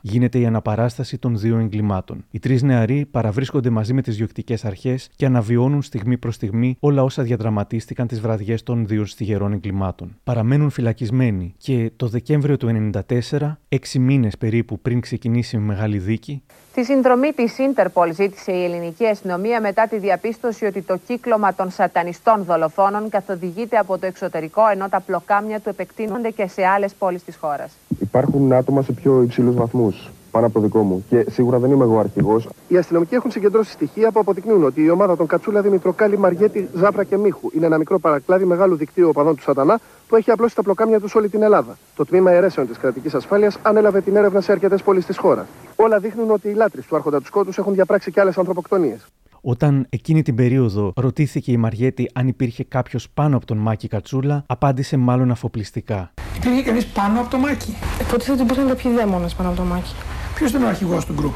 [0.01, 2.25] γίνεται η αναπαράσταση των δύο εγκλημάτων.
[2.31, 7.03] Οι τρεις νεαροί παραβρίσκονται μαζί με τις διοκτικέ αρχές και αναβιώνουν στιγμή προς στιγμή όλα
[7.03, 10.15] όσα διαδραματίστηκαν τις βραδιές των δύο στιγερών εγκλημάτων.
[10.23, 12.91] Παραμένουν φυλακισμένοι και το Δεκέμβριο του
[13.29, 16.41] 1994, έξι μήνες περίπου πριν ξεκινήσει η μεγάλη δίκη,
[16.75, 21.71] Τη συνδρομή της Ίντερπολ ζήτησε η ελληνική αστυνομία μετά τη διαπίστωση ότι το κύκλωμα των
[21.71, 27.23] σατανιστών δολοφόνων καθοδηγείται από το εξωτερικό, ενώ τα πλοκάμια του επεκτείνονται και σε άλλες πόλεις
[27.23, 27.71] της χώρας.
[27.99, 31.05] Υπάρχουν άτομα σε πιο υψηλούς βαθμούς πάνω από το δικό μου.
[31.09, 32.49] Και σίγουρα δεν είμαι εγώ αρχηγός.
[32.67, 37.03] Οι αστυνομικοί έχουν συγκεντρώσει στοιχεία που αποδεικνύουν ότι η ομάδα των Κατσούλα Δημητροκάλη, Μαριέτη, Ζάπρα
[37.03, 40.63] και Μίχου είναι ένα μικρό παρακλάδι μεγάλου δικτύου οπαδών του Σατανά που έχει απλώσει τα
[40.63, 41.77] πλοκάμια τους σε όλη την Ελλάδα.
[41.95, 45.45] Το τμήμα αιρέσεων της κρατικής ασφάλειας ανέλαβε την έρευνα σε αρκετές πόλεις της χώρας.
[45.75, 49.05] Όλα δείχνουν ότι οι λάτρε του Άρχοντα τους Σκότου έχουν διαπράξει και άλλες ανθρωποκτονίες.
[49.41, 54.43] Όταν εκείνη την περίοδο ρωτήθηκε η Μαριέτη αν υπήρχε κάποιος πάνω από τον Μάκη Κατσούλα,
[54.47, 56.13] απάντησε μάλλον αφοπλιστικά.
[56.37, 59.93] Υπήρχε κανείς πάνω από το Μάκη; Υποτίθεται ότι υπήρχαν κάποιοι δαίμονες πάνω από το Μάκη.
[60.35, 61.33] Ποιος ήταν ο αρχηγός του γκρουπ;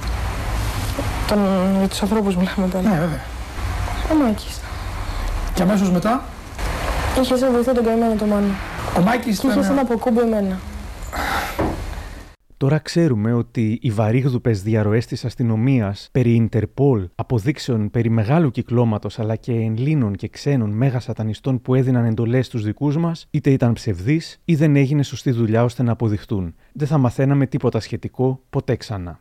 [1.28, 1.40] Τον,
[1.80, 2.84] για τους ανθρώπους μιλάμε τώρα.
[2.90, 3.22] Ναι, βέβαια.
[4.12, 4.48] Ο Μάκη.
[5.54, 6.24] Και αμέσως μετά;
[7.22, 8.48] Είχε σαν βοηθό τον καημένο το Μάνο.
[8.98, 10.60] Ο Μάκης Και είχε σαν αποκούμπο εμένα.
[12.60, 19.36] Τώρα ξέρουμε ότι οι βαρύγδουπες διαρροές της αστυνομίας περί Ιντερπόλ, αποδείξεων περί μεγάλου κυκλώματος αλλά
[19.36, 24.42] και Ελλήνων και ξένων μέγα σατανιστών που έδιναν εντολές στους δικούς μας, είτε ήταν ψευδείς
[24.46, 26.56] ή δεν έγινε σωστή δουλειά ώστε να αποδειχτούν.
[26.74, 29.20] Δεν θα μαθαίναμε τίποτα σχετικό ποτέ ξανά.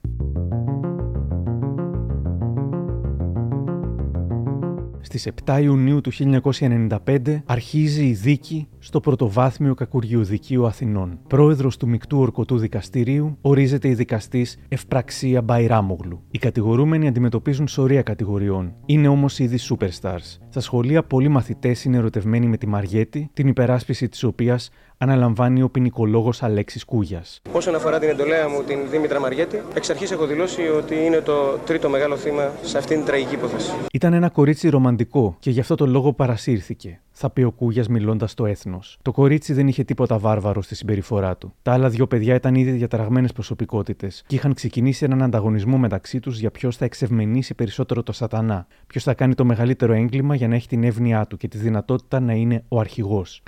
[5.00, 11.18] Στις 7 Ιουνίου του 1995 αρχίζει η δίκη στο πρωτοβάθμιο Κακουριοδικείο Αθηνών.
[11.28, 16.22] Πρόεδρος του Μικτού Ορκωτού Δικαστηρίου ορίζεται η δικαστής Ευπραξία Μπαϊράμογλου.
[16.30, 18.74] Οι κατηγορούμενοι αντιμετωπίζουν σωρία κατηγοριών.
[18.86, 20.38] Είναι όμως ήδη superstars.
[20.48, 25.68] Στα σχολεία πολλοί μαθητές είναι ερωτευμένοι με τη Μαριέτη, την υπεράσπιση της οποίας αναλαμβάνει ο
[25.68, 27.40] ποινικολόγος Αλέξης Κούγιας.
[27.52, 31.58] Όσον αφορά την εντολέα μου, την Δήμητρα Μαριέτη, εξ αρχής έχω δηλώσει ότι είναι το
[31.66, 33.70] τρίτο μεγάλο θύμα σε αυτήν την τραγική υπόθεση.
[33.92, 38.30] Ήταν ένα κορίτσι ρομαντικό και γι' αυτό το λόγο παρασύρθηκε, θα πει ο Κούγιας μιλώντας
[38.30, 38.98] στο έθνος.
[39.02, 41.54] Το κορίτσι δεν είχε τίποτα βάρβαρο στη συμπεριφορά του.
[41.62, 46.38] Τα άλλα δύο παιδιά ήταν ήδη διαταραγμένες προσωπικότητες και είχαν ξεκινήσει έναν ανταγωνισμό μεταξύ τους
[46.38, 50.54] για ποιος θα εξευμενήσει περισσότερο το σατανά, ποιος θα κάνει το μεγαλύτερο έγκλημα για να
[50.54, 53.42] έχει την εύνοιά του και τη δυνατότητα να είναι ο αρχηγός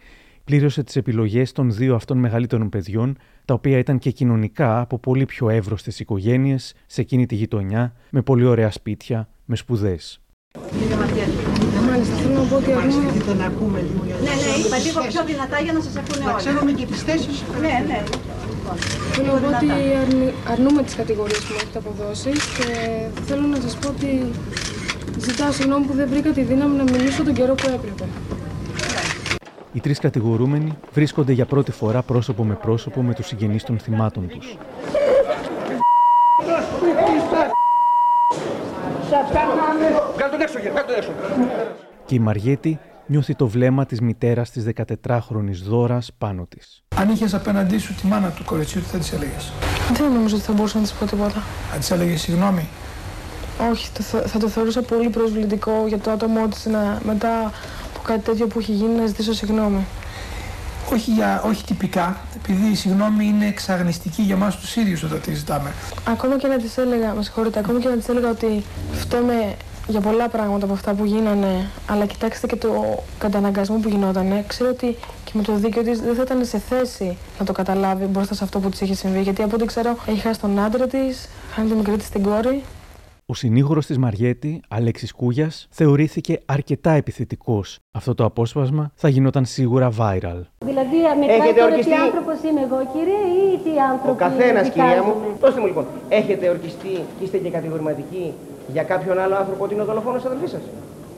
[0.51, 5.25] πλήρωσε τις επιλογές των δύο αυτών μεγαλύτερων παιδιών, τα οποία ήταν και κοινωνικά από πολύ
[5.27, 10.21] πιο εύρωστες οικογένειες σε εκείνη τη γειτονιά, με πολύ ωραία σπίτια, με σπουδές.
[11.89, 13.11] Μάλιστα, θέλω να πω ότι αρνούμε...
[13.11, 16.25] Θέλετε να ακούμε λίγο για Ναι, ναι, είπα λίγο πιο δυνατά για να σας ακούνε
[16.25, 16.33] όλοι.
[16.33, 17.37] Να ξέρουμε και τις θέσεις.
[17.65, 18.01] Ναι, ναι.
[19.15, 19.69] Θέλω να πω ότι
[20.03, 22.69] αρνη- αρνούμε τις κατηγορίες που μου έχετε αποδώσει και
[23.29, 24.11] θέλω να σας πω ότι
[25.27, 28.05] ζητάω συγγνώμη που δεν βρήκα τη δύναμη να μιλήσω τον καιρό που έπρεπε.
[29.73, 34.29] Οι τρεις κατηγορούμενοι βρίσκονται για πρώτη φορά πρόσωπο με πρόσωπο με τους συγγενείς των θυμάτων
[34.29, 34.57] τους.
[40.17, 41.11] Κάτω τον έξω, κύριε, κάτω τον έξω.
[42.07, 46.83] Και η Μαριέτη νιώθει το βλέμμα της μητέρας της 14χρονη Δώρας πάνω της.
[46.97, 49.53] Αν είχες απέναντί σου τη μάνα του κοριτσιού, τι θα της έλεγες;
[49.93, 51.43] Δεν νομίζω ότι θα μπορούσα να της πω τίποτα.
[51.73, 52.69] Θα της έλεγες συγγνώμη;
[53.71, 57.53] Όχι, το, θε- θα το θεωρούσα πολύ προσβλητικό για το άτομό της να μετά
[58.01, 59.87] από κάτι τέτοιο που έχει γίνει να ζητήσω συγγνώμη.
[60.93, 65.35] Όχι, για, όχι τυπικά, επειδή η συγγνώμη είναι εξαγνιστική για εμάς τους ίδιους όταν τη
[65.35, 65.73] ζητάμε.
[66.05, 69.57] Ακόμα και να της έλεγα, με συγχωρείτε, ακόμα και να της έλεγα ότι φταίμε
[69.89, 74.45] για πολλά πράγματα από αυτά που γίνανε, αλλά κοιτάξτε και το καταναγκασμό που γινότανε.
[74.47, 78.05] Ξέρω ότι και με το δίκαιο της δεν θα ήταν σε θέση να το καταλάβει
[78.05, 80.87] μπροστά σε αυτό που της είχε συμβεί, γιατί από ό,τι ξέρω έχει χάσει τον άντρα
[80.87, 82.63] της, χάνει τη μικρή της την κόρη.
[83.31, 87.79] Ο συνήγορος της Μαριέτη, Αλέξης Κούγιας, θεωρήθηκε αρκετά επιθετικός.
[87.93, 90.41] Αυτό το απόσπασμα θα γινόταν σίγουρα viral.
[90.65, 94.11] Δηλαδή, μετράει Έχετε τώρα ορκιστεί- τι άνθρωπος είμαι εγώ, κύριε, ή τι άνθρωπο.
[94.13, 98.33] Ο καθένας, κυρία μου, δώστε μου λοιπόν, έχετε ορκιστεί και είστε και κατηγορηματικοί
[98.73, 100.61] για κάποιον άλλο άνθρωπο ότι είναι ο δολοφόνος αδελφής σας;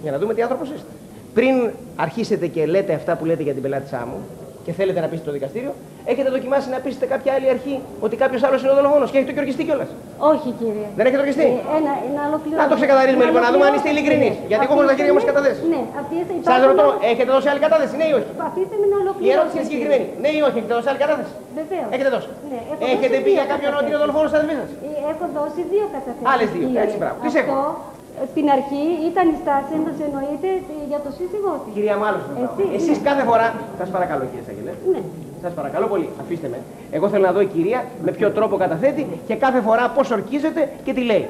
[0.02, 0.86] Για να δούμε τι άνθρωπος είστε.
[1.34, 4.18] Πριν αρχίσετε και λέτε αυτά που λέτε για την πελάτησά μου
[4.66, 5.72] και θέλετε να πείσετε το δικαστήριο,
[6.12, 7.74] έχετε δοκιμάσει να πείσετε κάποια άλλη αρχή
[8.06, 9.90] ότι κάποιος άλλος είναι ο δολοφόνο και έχετε και ορκιστεί κιόλας.
[10.32, 10.86] Όχι, κύριε.
[10.98, 12.62] Δεν έχετε ορκιστεί; Ε, ένα, να ολοκληρώσω.
[12.62, 14.34] Να το ξεκαθαρίσουμε λοιπόν, να δούμε αν είστε ολοκληρώσω, ειλικρινείς.
[14.42, 14.48] ναι.
[14.50, 15.62] Γιατί εγώ έχω τα χέρια μου στι Αφήστε με- καταθέσει.
[15.74, 16.32] Ναι, αφήστε.
[16.46, 19.00] Σας υπάρχουν ρωτώ, όλα- έχετε δώσει άλλη κατάθεση, ναι ή όχι; Αφήστε με να Η
[19.04, 19.34] ολοκληρώσω.
[19.36, 20.06] ερώτηση είναι συγκεκριμένη.
[20.22, 21.88] Ναι ή όχι, έχετε δώσει άλλη κατάθεση; Βεβαίως.
[21.94, 22.28] Έχετε δώσει.
[22.52, 24.90] Ναι, έχω Έχετε δώσει πει δύο για κάποιον ότι είναι ο δολοφόνος αδελφή σας; Ε,
[25.12, 26.26] Έχω δώσει δύο καταθέσεις.
[26.32, 26.84] Άλλες δύο, κύριε.
[26.86, 27.16] έτσι, μπράβο.
[27.24, 27.91] Τις Αυτό, ε,
[28.32, 31.70] στην αρχή ήταν η στάση μας εννοείται ε, για το σύζυγό της.
[31.76, 33.06] Κυρία Μάλλον, Εσύ, εσεί ναι.
[33.08, 33.46] κάθε φορά.
[33.80, 34.72] Σα παρακαλώ, κύριε Σαγγελέ.
[34.92, 35.00] Ναι.
[35.44, 36.58] Σα παρακαλώ πολύ, αφήστε με.
[36.96, 40.62] Εγώ θέλω να δω η κυρία με ποιο τρόπο καταθέτει και κάθε φορά πώ ορκίζεται
[40.84, 41.24] και τι λέει.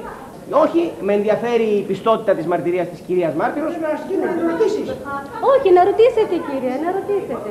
[0.65, 3.67] Όχι, με ενδιαφέρει η πιστότητα τη μαρτυρία τη κυρία Μάρτυρο.
[5.53, 7.49] Όχι, να ρωτήσετε κύριε, να ρωτήσετε.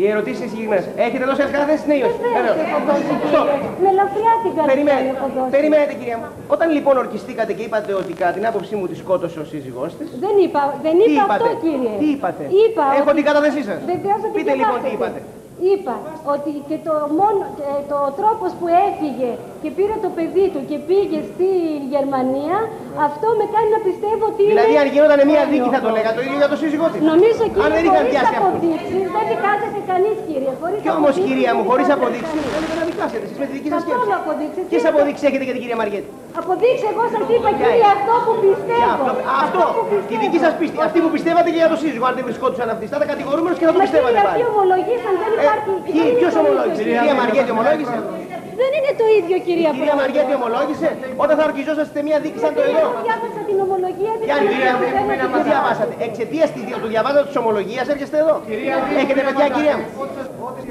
[0.00, 0.86] Οι ερωτήσεις συγκεκριμένες.
[1.06, 2.18] Έχετε δώσει άλλε καταθέσει, ναι ή όχι.
[2.26, 2.68] Βεβαίως, Βεβαίως.
[2.68, 3.46] έχω δώσει, Στοπ.
[3.48, 3.70] κύριε.
[3.84, 5.50] Με ελαφριά την καρδιά Περιμένετε, έχω δώσει.
[5.56, 6.26] περιμένετε κυρία μου.
[6.54, 10.08] Όταν λοιπόν ορκιστήκατε και είπατε ότι κατά την άποψή μου τη σκότωσε ο σύζυγός της,
[10.24, 11.92] Δεν είπα, δεν Τι είπα αυτό, είπατε; κύριε.
[12.02, 13.78] Τι είπατε; Είπα Έχω ότι- την κατάθεσή σας.
[13.92, 14.96] Βεβαίως ότι Πείτε λοιπόν τι διαβάσατε.
[14.96, 15.18] είπατε.
[15.72, 15.94] Είπα
[16.34, 19.30] ότι και το μόνο, και το τρόπος που έφυγε
[19.62, 21.48] και πήρε το παιδί του και πήγε στη
[21.92, 22.56] Γερμανία,
[23.08, 25.52] αυτό με κάνει να πιστεύω ότι Δηλαδή, είναι αν γινόταν μια έννοιο.
[25.52, 26.98] δίκη, θα το λέγατε το ίδιο για το σύζυγό της.
[27.12, 28.46] Νομίζω αν κύριε, δεν είχαν χωρίς πιάσει αυτό.
[28.48, 30.52] αποδείξεις, δεν δικάζεται κανείς κύριε.
[30.60, 32.52] Χωρίς Κι όμως αποδείξεις κυρία μου, δεν χωρίς δικάζεται αποδείξεις, κανείς.
[32.54, 34.20] θέλετε να δικάσετε εσείς με τη δική σας Καθόλου σκέψη.
[34.22, 34.62] αποδείξεις.
[34.70, 36.08] Ποιες Τι αποδείξεις έχετε για την κυρία Μαριέτη.
[36.40, 38.92] Αποδείξεις εγώ σας είπα Ποια κύριε είναι; αυτό που πιστεύω.
[38.94, 39.12] Αυτό,
[39.44, 39.62] αυτό,
[40.10, 40.76] τη δική σας πίστη.
[40.88, 42.84] Αυτή που πιστεύατε και για το σύζυγο, αν δεν βρισκόντουσαν αυτοί.
[42.92, 44.36] Θα ήταν κατηγορούμενος και θα το Μα πιστεύατε κύριε, πάλι.
[44.38, 45.82] αυτοί ομολογήσαν, δεν Ε, υπάρχει...
[45.86, 46.98] Ποιοι, δεν είναι ποιος το ομολόγησε; Η ίδιο.
[47.00, 47.96] κυρία Μαριέτη ομολόγησε;
[48.60, 50.00] Δεν είναι το ίδιο κυρία Η κυρία Πρόεδρε.
[50.02, 50.88] Μαριέτη ομολόγησε;
[51.24, 52.88] Όταν θα ορκιζόσαστε μια δίκη σαν το Κύριε, εδώ.
[52.94, 55.92] εγώ διάβασα την ομολογία της Ποια είναι η κυρία μου, δεν είναι τι διαβάσατε.
[56.08, 56.48] Εξαιτίας
[56.82, 58.34] του διαβάσματο της ομολογίας έρχεστε εδώ.
[59.02, 59.86] Έχετε παιδιά, κυρία μου;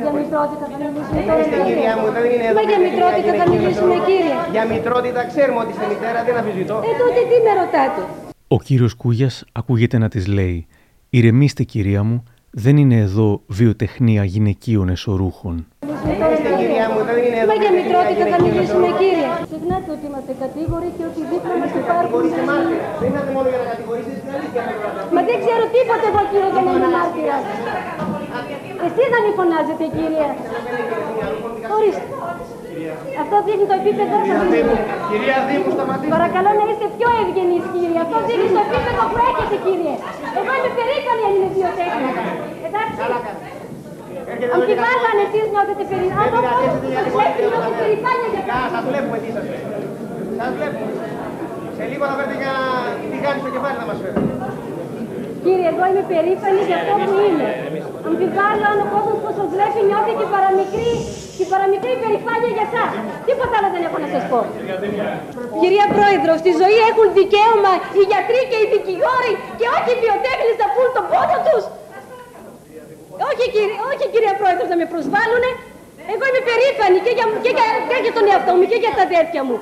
[0.01, 2.57] Για μητρότητα θα μιλήσουμε τώρα, Είστε κυρία μου, δεν είναι εδώ.
[2.59, 4.35] Μα για μητρότητα θα μιλήσουμε κύριε.
[4.55, 6.75] Για μητρότητα ξέρουμε ότι είστε μητέρα, δεν αμφισβητώ.
[6.89, 8.01] Ε, τότε τι με ρωτάτε;
[8.55, 10.57] Ο κύριος Κούγιας ακούγεται να της λέει
[11.17, 12.17] «Ηρεμήστε κυρία μου,
[12.65, 13.27] δεν είναι εδώ
[13.59, 15.55] βιοτεχνία γυναικείων εσωρούχων».
[16.33, 17.49] Είστε κυρία μου, δεν είναι εδώ.
[17.51, 18.99] Μα για μητρότητα θα γυναικείων μιλήσουμε εσωρούχων.
[19.01, 19.29] κύριε.
[19.49, 22.03] Ξεχνάτε ότι είμαστε κατήγοροι και ότι δίπλα μας υπάρχουν...
[22.03, 22.85] Κατηγορήστε μάρτυρες.
[23.01, 24.61] Δεν είχατε μόνο για να κατηγορήσετε την αλήθεια.
[25.15, 27.43] Μα δεν ξέρω τίποτα εγώ κύριε για να είμαι μάρτυρας.
[28.85, 30.27] Εσείς να μη φωνάζετε κύριε.
[31.75, 32.05] Ορίστε.
[33.23, 34.39] Αυτό δείχνει το επίπεδο σας.
[35.11, 36.13] Κυρία Δήμου, σταματήστε.
[36.17, 37.99] Παρακαλώ να είστε πιο ευγενείς κύριε.
[38.05, 39.95] Αυτό δείχνει το επίπεδο που έχετε κύριε.
[40.39, 42.23] Εγώ είμαι περήφανη αν είναι βιοτέχνητα.
[42.67, 42.97] Εντάξει.
[44.55, 46.21] Αμφιβάλλω αν εσείς νιώθετε περήφανη.
[46.23, 48.85] Αν ο κόσμος που σας βλέπει νιώθει περηφάνεια για Σας κάτι.
[48.89, 49.77] βλέπουμε τι σας φέρετε.
[50.39, 50.91] Σας βλέπουμε.
[51.77, 52.53] Σε λίγο θα φέρετε για
[53.11, 54.21] τη γάνη στο κεφάλι να μας φέρετε.
[55.45, 57.47] Κύριε, εγώ είμαι περήφανη για αυτό που είμαι.
[58.07, 60.91] Αμφιβάλλω αν ο κόσμος που σας βλέπει νιώθει την παραμικρή,
[61.39, 62.91] την παραμικρή περηφάνεια για εσάς.
[63.27, 64.39] Τίποτα άλλο δεν έχω να σας πω.
[65.63, 70.55] Κυρία Πρόεδρο, στη ζωή έχουν δικαίωμα οι γιατροί και οι δικηγόροι και όχι οι βιοτέχνες
[70.61, 71.63] να πούν τον πόνο τους.
[73.29, 75.51] Όχι, κύριε, όχι κυρία Πρόεδρο να με προσβάλλουνε.
[76.13, 79.03] Εγώ είμαι περήφανη και για, και για, και για τον εαυτό μου και για τα
[79.07, 79.57] αδέρφια μου.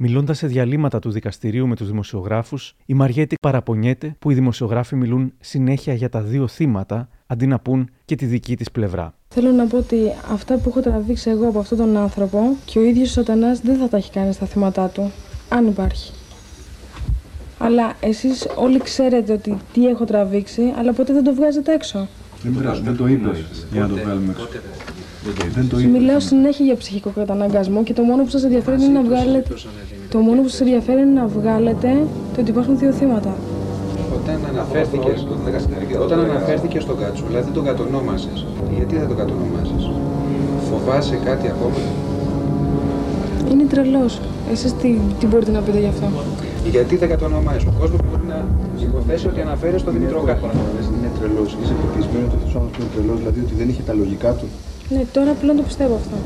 [0.00, 5.32] Μιλώντα σε διαλύματα του δικαστηρίου με τους δημοσιογράφους, η Μαριέτη παραπονιέται που οι δημοσιογράφοι μιλούν
[5.40, 9.14] συνέχεια για τα δύο θύματα αντί να πούν και τη δική της πλευρά.
[9.28, 9.96] Θέλω να πω ότι
[10.32, 13.78] αυτά που έχω τραβήξει εγώ από αυτόν τον άνθρωπο και ο ίδιος ο σατανάς δεν
[13.78, 15.12] θα τα έχει κάνει στα θύματα του,
[15.48, 16.12] αν υπάρχει.
[17.58, 22.08] Αλλά εσείς όλοι ξέρετε ότι τι έχω τραβήξει, αλλά ποτέ δεν το βγάζετε έξω.
[22.42, 23.30] Δεν πειράζει, δεν το είπε
[23.72, 24.44] για να το βγάλουμε έξω.
[24.44, 24.77] Δεν το είπε.
[25.92, 29.54] Μιλάω συνέχεια για ψυχικό καταναγκασμό και το μόνο που σας ενδιαφέρει είναι να βγάλετε...
[30.10, 31.88] Το μόνο που σας ενδιαφέρει είναι να βγάλετε
[32.34, 33.36] το ότι υπάρχουν δύο θύματα.
[34.18, 35.10] Όταν αναφέρθηκε,
[35.98, 38.46] όταν αναφέρθηκε στον Κατσούλα, δεν τον κατονόμασες.
[38.76, 39.90] Γιατί δεν τον κατονόμασες;
[40.70, 41.80] Φοβάσαι κάτι ακόμα;
[43.50, 44.20] Είναι τρελός.
[44.52, 46.06] Εσείς τι, τι μπορείτε να πείτε γι' αυτό;
[46.70, 48.44] Γιατί δεν κατονομάζεις; Ο κόσμος μπορεί να
[48.82, 50.50] υποθέσει ότι αναφέρει στον Δημήτρο Γκάφα.
[50.96, 51.56] Είναι τρελός.
[51.62, 54.46] Είσαι πεπισμένο ότι αυτός ο άνθρωπος είναι τρελός, δηλαδή ότι δεν είχε τα λογικά του.
[54.88, 56.16] Ναι, τώρα πλέον το πιστεύω αυτό.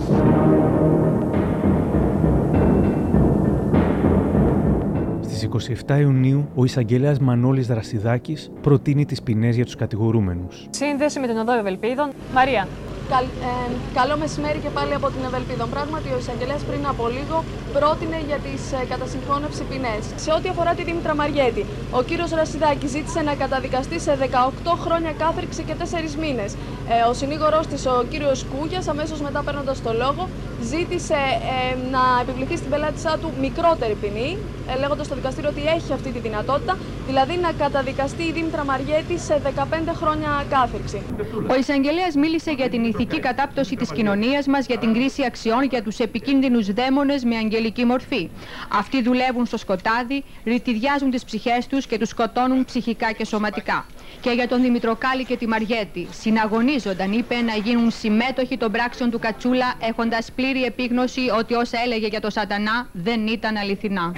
[5.86, 10.66] 27 Ιουνίου, ο εισαγγελέας Μανώλης Δρασιδάκης προτείνει τις ποινές για τους κατηγορούμενους.
[10.70, 12.10] Σύνδεση με την Οδό Ευελπίδων.
[12.34, 12.68] Μαρία.
[13.10, 15.68] Καλ, ε, καλό μεσημέρι και πάλι από την Ευελπίδων.
[15.70, 17.36] Πράγματι, ο εισαγγελέας πριν από λίγο
[17.76, 20.02] πρότεινε για τις ε, κατασυγχώνευση ποινές.
[20.24, 21.64] Σε ό,τι αφορά τη Δήμητρα Μαριέτη,
[21.98, 26.50] ο κύριος Ρασιδάκη ζήτησε να καταδικαστεί σε 18 χρόνια κάθριξη και 4 μήνες.
[26.92, 30.22] Ε, ο συνήγορός της, ο κύριος Κούγιας, αμέσως μετά παίρνοντας το λόγο,
[30.62, 35.92] ζήτησε ε, να επιβληθεί στην πελάτησά του μικρότερη ποινή, ε, λέγοντας στο δικαστήριο ότι έχει
[35.92, 41.03] αυτή τη δυνατότητα, δηλαδή να καταδικαστεί η Δήμητρα Μαριέτη σε 15 χρόνια κάθριξη.
[41.51, 45.83] Ο εισαγγελέας μίλησε για την ηθική κατάπτωση της κοινωνίας μας, για την κρίση αξιών, για
[45.83, 48.31] τους επικίνδυνους δαίμονες με αγγελική μορφή.
[48.72, 53.87] Αυτοί δουλεύουν στο σκοτάδι, ρητιδιάζουν τις ψυχές τους και τους σκοτώνουν ψυχικά και σωματικά.
[54.20, 59.18] Και για τον Δημητροκάλη και τη Μαριέτη, συναγωνίζονταν, είπε, να γίνουν συμμέτοχοι των πράξεων του
[59.18, 64.12] Κατσούλα, έχοντας πλήρη επίγνωση ότι όσα έλεγε για το Σατανά δεν ήταν αληθινά.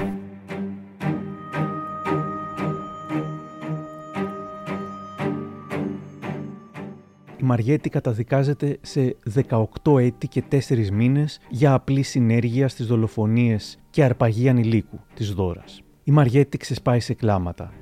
[7.45, 9.17] Η Μαριέτη καταδικάζεται σε
[9.51, 15.83] 18 έτη και 4 μήνες για απλή συνέργεια στις δολοφονίες και αρπαγή ανηλίκου της δώρας.
[16.05, 17.73] Η Μαριέτη ξεσπάει σε κλάματα.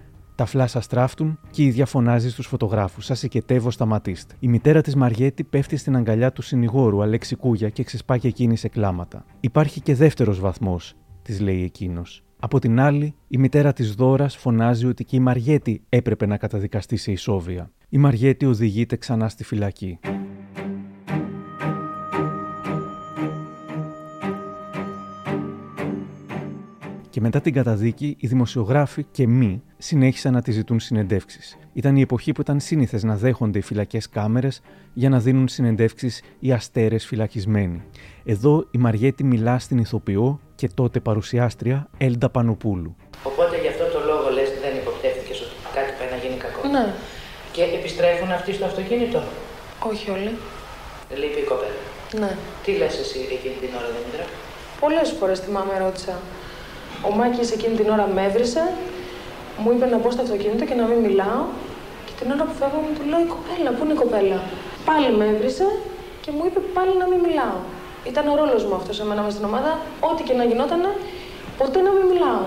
[0.43, 4.35] Τα φλάσα στράφτουν και η ίδια φωνάζει στους φωτογράφους: Σας οικετεύω, σταματήστε.
[4.39, 8.57] Η μητέρα της Μαριέτη πέφτει στην αγκαλιά του συνηγόρου Αλέξη Κούγια και ξεσπάει και εκείνη
[8.57, 9.25] σε κλάματα.
[9.41, 12.25] Υπάρχει και δεύτερος βαθμός, της λέει εκείνος.
[12.39, 16.97] Από την άλλη, η μητέρα της Δώρας φωνάζει ότι και η Μαριέτη έπρεπε να καταδικαστεί
[16.97, 17.71] σε ισόβια.
[17.89, 19.99] Η Μαριέτη οδηγείται ξανά στη φυλακή.
[27.21, 31.59] Μετά την καταδίκη, οι δημοσιογράφοι και μη συνέχισαν να τη ζητούν συνεντεύξεις.
[31.73, 34.61] Ήταν η εποχή που ήταν σύνηθες να δέχονται οι φυλακές κάμερες
[34.93, 37.83] για να δίνουν συνεντεύξεις οι αστέρες φυλακισμένοι.
[38.25, 42.97] Εδώ η Μαριέτη μιλά στην ηθοποιό και τότε παρουσιάστρια Έλντα Πανοπούλου.
[43.23, 46.69] Οπότε γι' αυτό το λόγο λες δεν υποπτεύτηκες ότι κάτι πάει να γίνει κακό.
[46.69, 46.95] Ναι.
[47.53, 49.23] Και επιστρέφουν αυτοί στο αυτοκίνητο.
[49.91, 50.31] Όχι όλοι.
[51.21, 51.83] Λείπει η κοπέλα.
[52.23, 52.33] Ναι.
[52.65, 54.25] Τι λες εσύ εκείνη την ώρα, Δημήτρα.
[54.83, 56.15] Πολλές φορές θυμάμαι ρώτησα.
[57.09, 58.63] Ο Μάκης εκείνη την ώρα με έβρισε,
[59.63, 61.43] μου είπε να μπω στο αυτοκίνητο και να μην μιλάω.
[62.07, 64.39] Και την ώρα που φεύγαμε του λέω η κοπέλα, πού είναι η κοπέλα;
[64.89, 65.67] Πάλι με έβρισε
[66.23, 67.59] και μου είπε πάλι να μην μιλάω.
[68.11, 69.71] Ήταν ο ρόλος μου αυτός εμένα μες στην ομάδα,
[70.11, 70.91] ό,τι και να γινότανε,
[71.61, 72.45] ποτέ να μην μιλάω.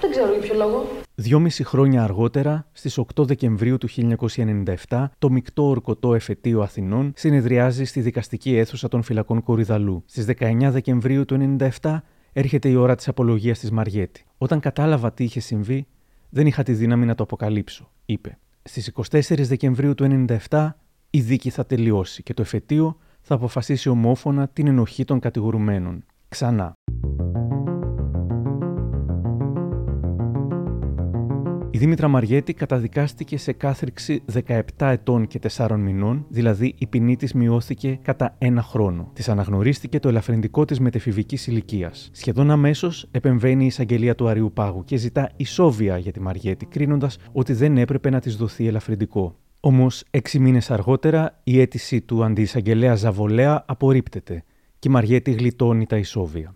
[0.00, 0.78] Δεν ξέρω για ποιο λόγο.
[1.14, 3.88] Δυόμιση χρόνια αργότερα, στις 8 Δεκεμβρίου του
[4.88, 10.04] 1997, το μεικτό ορκωτό εφετείο Αθηνών συνεδριάζει στη δικαστική αίθουσα των φυλακών Κορυδαλού.
[10.06, 11.96] Στις 19 Δεκεμβρίου του 1997
[12.32, 14.24] έρχεται η ώρα της απολογίας της Μαριέτη.
[14.38, 15.86] Όταν κατάλαβα τι είχε συμβεί,
[16.28, 18.38] δεν είχα τη δύναμη να το αποκαλύψω, είπε.
[18.62, 20.70] Στις 24 Δεκεμβρίου του 1997
[21.10, 26.04] η δίκη θα τελειώσει και το εφετείο θα αποφασίσει ομόφωνα την ενοχή των κατηγορουμένων.
[26.28, 26.74] Ξανά.
[31.74, 37.32] Η Δήμητρα Μαριέτη καταδικάστηκε σε κάθριξη 17 ετών και 4 μηνών, δηλαδή η ποινή της
[37.32, 39.10] μειώθηκε κατά ένα χρόνο.
[39.12, 42.10] Της αναγνωρίστηκε το ελαφρυντικό της μετεφηβικής ηλικίας.
[42.12, 47.18] Σχεδόν αμέσως επεμβαίνει η εισαγγελία του Αριού Πάγου και ζητά ισόβια για τη Μαριέτη, κρίνοντας
[47.32, 49.36] ότι δεν έπρεπε να της δοθεί ελαφρυντικό.
[49.60, 54.44] Όμως, έξι μήνες αργότερα, η αίτηση του αντιεισαγγελέα Ζαβολέα απορρίπτεται
[54.78, 56.54] και η Μαριέτη γλιτώνει τα ισόβια.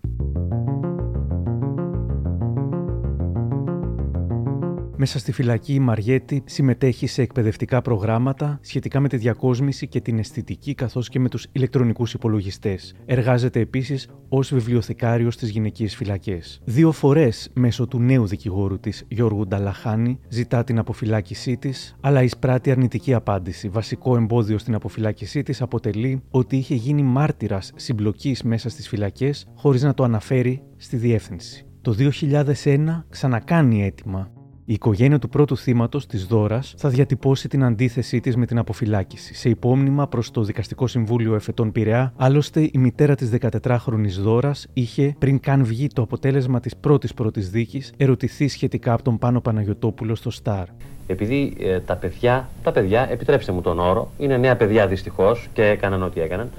[4.99, 10.19] Μέσα στη φυλακή η Μαριέτη συμμετέχει σε εκπαιδευτικά προγράμματα σχετικά με τη διακόσμηση και την
[10.19, 12.95] αισθητική καθώς και με τους ηλεκτρονικούς υπολογιστές.
[13.05, 16.61] Εργάζεται επίσης ως βιβλιοθηκάριος στις γυναικείες φυλακές.
[16.63, 22.71] Δύο φορές μέσω του νέου δικηγόρου της Γιώργου Νταλαχάνη ζητά την αποφυλάκησή της, αλλά εισπράττει
[22.71, 23.69] αρνητική απάντηση.
[23.69, 29.83] Βασικό εμπόδιο στην αποφυλάκησή της αποτελεί ότι είχε γίνει μάρτυρας συμπλοκής μέσα στις φυλακές χωρίς
[29.83, 31.65] να το αναφέρει στη διεύθυνση.
[31.81, 34.31] Το 2001 ξανακάνει αίτημα
[34.69, 39.33] η οικογένεια του πρώτου θύματος, της Δώρας, θα διατυπώσει την αντίθεσή της με την αποφυλάκηση.
[39.33, 45.15] Σε υπόμνημα προς το Δικαστικό Συμβούλιο Εφετών Πειραιά, άλλωστε η μητέρα της 14χρονη Δώρας είχε,
[45.19, 50.15] πριν καν βγει το αποτέλεσμα της πρώτης πρώτης δίκης, ερωτηθεί σχετικά από τον Πάνο Παναγιοτόπουλο
[50.15, 50.65] στο Σταρ.
[51.07, 55.65] Επειδή ε, τα παιδιά, τα παιδιά, επιτρέψτε μου τον όρο, είναι νέα παιδιά δυστυχώς και
[55.65, 56.49] έκαναν ό,τι έκαναν,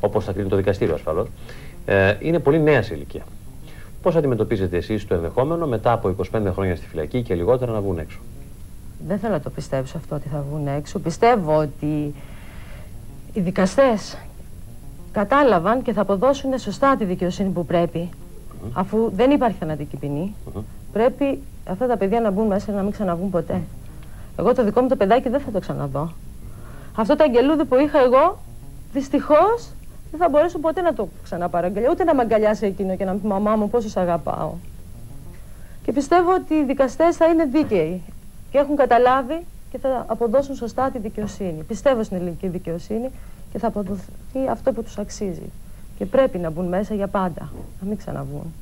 [0.00, 1.28] όπως θα κρίνει το δικαστήριο ασφαλώς,
[1.86, 3.22] ε, είναι πολύ νέας σε ηλικία.
[4.02, 7.98] Πώς αντιμετωπίζετε εσείς το ενδεχόμενο μετά από 25 χρόνια στη φυλακή και λιγότερα να βγουν
[7.98, 8.18] έξω;
[9.06, 10.98] Δεν θέλω να το πιστέψω αυτό ότι θα βγουν έξω.
[10.98, 12.14] Πιστεύω ότι
[13.32, 14.16] οι δικαστές
[15.12, 18.08] κατάλαβαν και θα αποδώσουν σωστά τη δικαιοσύνη που πρέπει.
[18.72, 20.34] Αφού δεν υπάρχει θανατική ποινή,
[20.92, 23.60] πρέπει αυτά τα παιδιά να μπουν μέσα να μην ξαναβγούν ποτέ.
[24.38, 26.12] Εγώ το δικό μου το παιδάκι δεν θα το ξαναδώ.
[26.94, 28.38] Αυτό το αγγελούδι που είχα εγώ,
[28.92, 29.68] δυστυχώς
[30.10, 33.26] δεν θα μπορέσω ποτέ να το ξαναπαραγκαλιάσω, ούτε να με αγκαλιάσει εκείνο και να πει
[33.26, 34.52] μαμά μου πόσο σ' αγαπάω.
[35.84, 38.02] Και πιστεύω ότι οι δικαστές θα είναι δίκαιοι
[38.50, 41.62] και έχουν καταλάβει και θα αποδώσουν σωστά τη δικαιοσύνη.
[41.62, 43.10] Πιστεύω στην ελληνική δικαιοσύνη
[43.52, 45.50] και θα αποδοθεί αυτό που τους αξίζει.
[45.98, 48.54] Και πρέπει να μπουν μέσα για πάντα, να μην ξαναβγούν.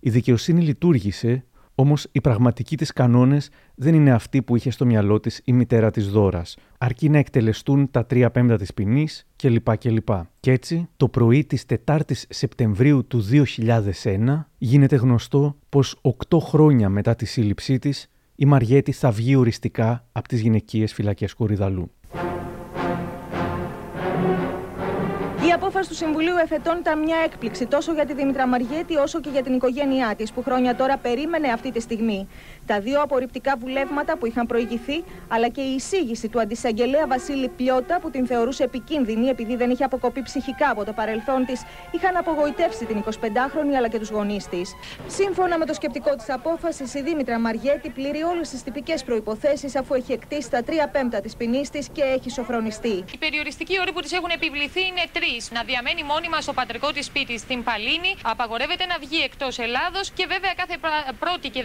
[0.00, 1.44] Η δικαιοσύνη λειτουργήσε
[1.74, 5.90] Όμως οι πραγματικοί της κανόνες δεν είναι αυτοί που είχε στο μυαλό της η μητέρα
[5.90, 6.56] της Δώρας.
[6.78, 9.76] Αρκεί να εκτελεστούν τα τρία πέμπτα της ποινής κλπ.
[9.76, 10.08] κλπ.
[10.40, 17.14] Και έτσι, το πρωί της 4η Σεπτεμβρίου του 2001, γίνεται γνωστό πως 8 χρόνια μετά
[17.14, 21.90] τη σύλληψή της, η Μαριέτη θα βγει οριστικά από τις γυναικείες φυλακές Κορυδαλού.
[25.88, 29.54] Του Συμβουλίου Εφετών ήταν μια έκπληξη τόσο για τη Δήμητρα Μαριέτη όσο και για την
[29.54, 32.28] οικογένειά της, που χρόνια τώρα περίμενε αυτή τη στιγμή.
[32.66, 38.00] Τα δύο απορριπτικά βουλεύματα που είχαν προηγηθεί, αλλά και η εισήγηση του αντισαγγελέα Βασίλη Πιώτα,
[38.00, 42.84] που την θεωρούσε επικίνδυνη επειδή δεν είχε αποκοπεί ψυχικά από το παρελθόν της, είχαν απογοητεύσει
[42.84, 44.74] την 25χρονη αλλά και τους γονείς της.
[45.06, 49.94] Σύμφωνα με το σκεπτικό της απόφασης, η Δήμητρα Μαριέτη πληρεί όλες τις τυπικές προποθέσει αφού
[49.94, 53.04] έχει εκτίσει τα τρία πέμπτα της ποινής της και έχει σοφρονιστεί.
[53.12, 57.04] Οι περιοριστικοί όροι που της έχουν επιβληθεί είναι τρεις να διαμένει μόνιμα στο πατρικό της
[57.10, 60.76] σπίτι στην Παλίνη, απαγορεύεται να βγει εκτός Ελλάδος και βέβαια κάθε
[61.22, 61.62] πρώτη και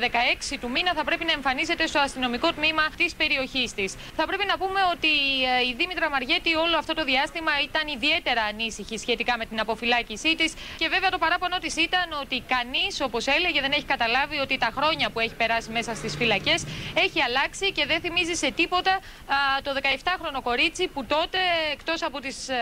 [0.53, 3.89] 16 του μήνα θα πρέπει να εμφανίζεται στο αστυνομικό τμήμα της περιοχής της.
[4.17, 5.11] Θα πρέπει να πούμε ότι
[5.51, 10.31] ε, η Δήμητρα Μαριέτη όλο αυτό το διάστημα ήταν ιδιαίτερα ανήσυχη σχετικά με την αποφυλάκησή
[10.35, 14.57] της και βέβαια το παράπονο της ήταν ότι κανείς, όπως έλεγε, δεν έχει καταλάβει ότι
[14.57, 16.59] τα χρόνια που έχει περάσει μέσα στις φυλακές
[17.05, 18.93] έχει αλλάξει και δεν θυμίζει σε τίποτα
[19.65, 21.39] το 17χρονο κορίτσι που τότε
[21.71, 22.55] εκτός από τις ε,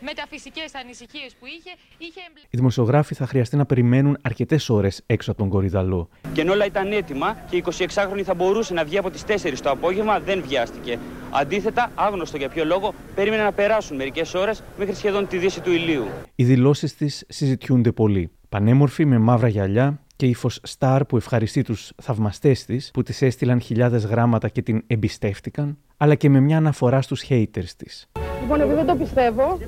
[0.00, 2.20] μεταφυσικές ανησυχίες ανησυχίες που είχε, είχε
[2.50, 6.08] Οι δημοσιογράφοι θα χρειαστεί να περιμένουν αρκετές ώρες έξω από τον Κορυδαλό.
[6.32, 9.60] Και ενώ όλα ήταν έτοιμα και η 26χρονη θα μπορούσε να βγει από τις 4
[9.62, 10.98] το απόγευμα, δεν βιάστηκε.
[11.30, 15.72] Αντίθετα, άγνωστο για ποιο λόγο, περίμενε να περάσουν μερικές ώρες μέχρι σχεδόν τη δύση του
[15.72, 16.04] ηλίου.
[16.34, 18.30] Οι δηλώσεις της συζητιούνται πολύ.
[18.48, 23.60] Πανέμορφη με μαύρα γυαλιά και ύφος στάρ που ευχαριστεί τους θαυμαστές της που της έστειλαν
[23.60, 28.08] χιλιάδες γράμματα και την εμπιστεύτηκαν, αλλά και με μια αναφορά στους haters της.
[28.42, 29.58] Λοιπόν, επειδή δεν το πιστεύω,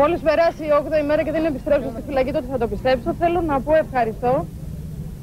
[0.00, 3.14] μόλις περάσει η 8η μέρα και δεν επιστρέψω στη φυλακή, τότε θα το πιστέψω.
[3.18, 4.46] Θέλω να πω ευχαριστώ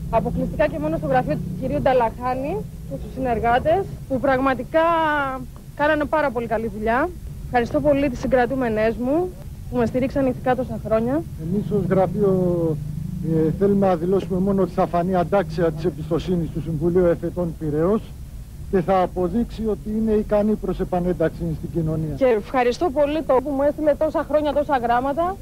[0.10, 2.54] αποκλειστικά και μόνο στο γραφείο του κυρίου Νταλαχάνη
[2.90, 4.86] και στους συνεργάτες που πραγματικά
[5.76, 7.10] κάνανε πάρα πολύ καλή δουλειά.
[7.46, 9.30] Ευχαριστώ πολύ τις συγκρατούμενές μου
[9.70, 11.22] που με στηρίξαν ηθικά τόσα χρόνια.
[11.46, 12.32] Εμείς ως γραφείο
[13.48, 18.02] ε, θέλουμε να δηλώσουμε μόνο ότι θα φανεί αντάξια της εμπιστοσύνης του Συμβουλίου Εφετών Πυραιός
[18.72, 22.16] και θα αποδείξει ότι είναι ικανή προς επανένταξη στην κοινωνία.
[22.16, 25.36] Και ευχαριστώ πολύ το που μου έστειλε τόσα χρόνια τόσα γράμματα,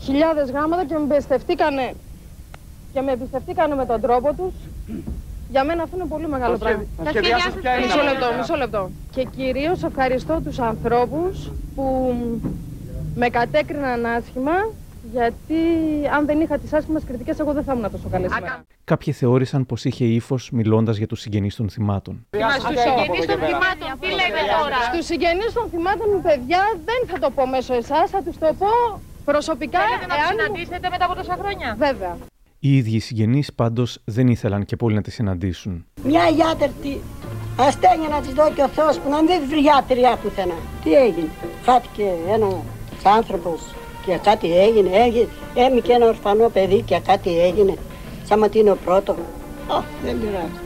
[0.00, 1.92] χιλιάδες γράμματα και με εμπιστευτήκανε
[2.92, 4.52] και με εμπιστευτήκανε με τον τρόπο τους.
[5.50, 6.82] Για μένα αυτό είναι πολύ μεγάλο Το πράγμα.
[6.82, 8.38] σχέδιο- τα σχέδιά σας ποια είναι, Μισό να λεπτό, μάθουμε.
[8.40, 8.90] μισό λεπτό.
[9.10, 12.14] Και κυρίως ευχαριστώ τους ανθρώπους που
[13.14, 14.52] με κατέκριναν άσχημα
[15.12, 15.60] γιατί
[16.16, 18.64] αν δεν είχα τις άσχημες κριτικές εγώ δεν θα ήμουν τόσο καλή σήμερα.
[18.84, 22.26] Κάποιοι θεώρησαν πως είχε ύφος μιλώντας για τους συγγενείς των θυμάτων.
[22.30, 27.30] Στους συγγενείς των θυμάτων, τι λέμε τώρα; Στους συγγενείς των θυμάτων, παιδιά, δεν θα το
[27.30, 29.78] πω μέσω εσάς, θα τους το πω προσωπικά.
[29.78, 32.16] Θέλετε να τους εάν μου- συναντήσετε μετά από τόσα χρόνια; Βέβαια.
[32.60, 35.86] Οι ίδιοι οι συγγενείς πάντως δεν ήθελαν και πολύ να τη συναντήσουν.
[36.02, 37.00] Μια ιάτρτη
[37.56, 40.54] ασθένεια να της δω και ο Θεός που να μην βρει γιατριά πουθενά.
[40.84, 41.28] Τι έγινε;
[41.64, 42.04] Χάθηκε
[42.34, 42.54] ένας
[43.04, 43.60] άνθρωπος
[44.08, 44.90] και κάτι έγινε.
[45.04, 45.28] έγινε.
[45.54, 47.74] Έμεινε ένα ορφανό παιδί και κάτι έγινε.
[48.24, 49.16] Σαν ότι είναι ο πρώτος.
[49.68, 50.60] Α, δεν πειράζει.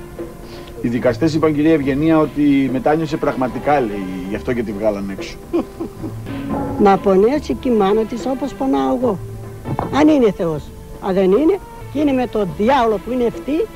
[0.80, 5.36] Οι δικαστές είπαν κυρία Ευγενία ότι μετάνιωσε πραγματικά λέει, γι' αυτό και τη βγάλαν έξω.
[6.84, 9.18] Να πονέσει και η μάνα της όπως πονάω εγώ.
[9.94, 10.62] Αν είναι Θεός.
[11.00, 11.58] Αν δεν είναι
[11.92, 13.66] και είναι με τον διάολο που είναι αυτή,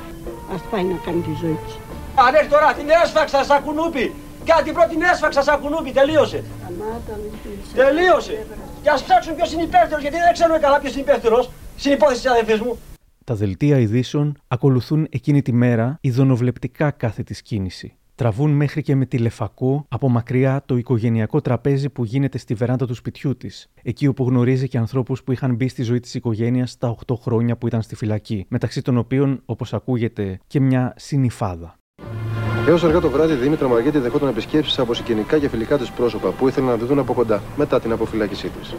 [0.53, 1.77] ας πάει να κάνει τη ζωή της.
[2.15, 4.13] Αν έρθει τώρα την έσφαξα σαν κουνούπι.
[4.53, 5.91] Κάτι πρώτη την έσφαξα σαν κουνούπι.
[5.91, 6.43] Τελείωσε.
[7.75, 8.45] Τελείωσε.
[8.81, 12.21] Και ας ψάξουν ποιος είναι υπεύθυνος γιατί δεν ξέρουμε καλά ποιος είναι υπεύθυνος στην υπόθεση
[12.21, 12.77] της αδερφής μου.
[13.23, 17.95] Τα δελτία ειδήσεων ακολουθούν εκείνη τη μέρα ειδωνοβλεπτικά κάθε της κίνηση.
[18.15, 22.93] Τραβούν μέχρι και με τηλεφακό από μακριά το οικογενειακό τραπέζι που γίνεται στη βεράντα του
[22.93, 26.95] σπιτιού της, εκεί όπου γνωρίζει και ανθρώπους που είχαν μπει στη ζωή της οικογένειας τα
[27.07, 31.76] 8 χρόνια που ήταν στη φυλακή, μεταξύ των οποίων, όπως ακούγεται, και μια συνυφάδα.
[32.67, 36.29] Έως αργά το βράδυ, η Δήμητρα Μαργέτη δεχόταν επισκέψεις από συγγενικά και φιλικά της πρόσωπα
[36.29, 38.75] που ήθελαν να τη δουν από κοντά μετά την αποφυλάκησή της.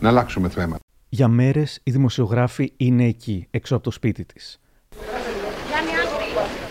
[0.00, 0.78] Να αλλάξουμε θέμα.
[1.08, 4.60] Για μέρες οι δημοσιογράφοι είναι εκεί, έξω από το σπίτι της.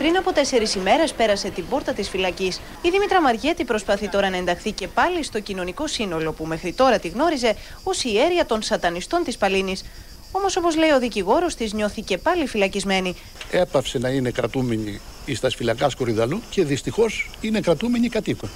[0.06, 2.62] Πριν από τέσσερις ημέρες πέρασε την πόρτα της φυλακής.
[2.82, 6.99] Η Δήμητρα Μαριέτη προσπαθεί τώρα να ενταχθεί και πάλι στο κοινωνικό σύνολο που μέχρι τώρα
[6.99, 9.84] τη γνώριζε ως η αίρια των σατανιστών της Παλίνης.
[10.32, 13.16] Όμως, όπως λέει ο δικηγόρος της, νιώθει και πάλι φυλακισμένη.
[13.51, 18.49] έπαυσε να είναι κρατούμενη εις τας σφυλακά Κορυδαλού και δυστυχώς είναι κρατούμενη κατοίκον.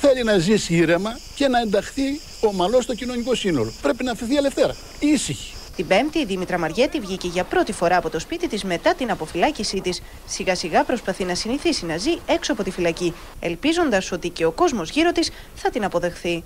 [0.00, 3.72] Θέλει να ζήσει ήρεμα και να ενταχθεί ομαλό στο κοινωνικό σύνολο.
[3.82, 4.76] Πρέπει να αφαιθεί ελευθέρα.
[5.00, 5.55] Ήσυχη.
[5.76, 9.10] Την Πέμπτη, η Δήμητρα Μαριέτη βγήκε για πρώτη φορά από το σπίτι της μετά την
[9.10, 10.02] αποφυλάκησή της.
[10.26, 14.50] Σιγά σιγά προσπαθεί να συνηθίσει να ζει έξω από τη φυλακή, ελπίζοντας ότι και ο
[14.50, 16.44] κόσμος γύρω της θα την αποδεχθεί.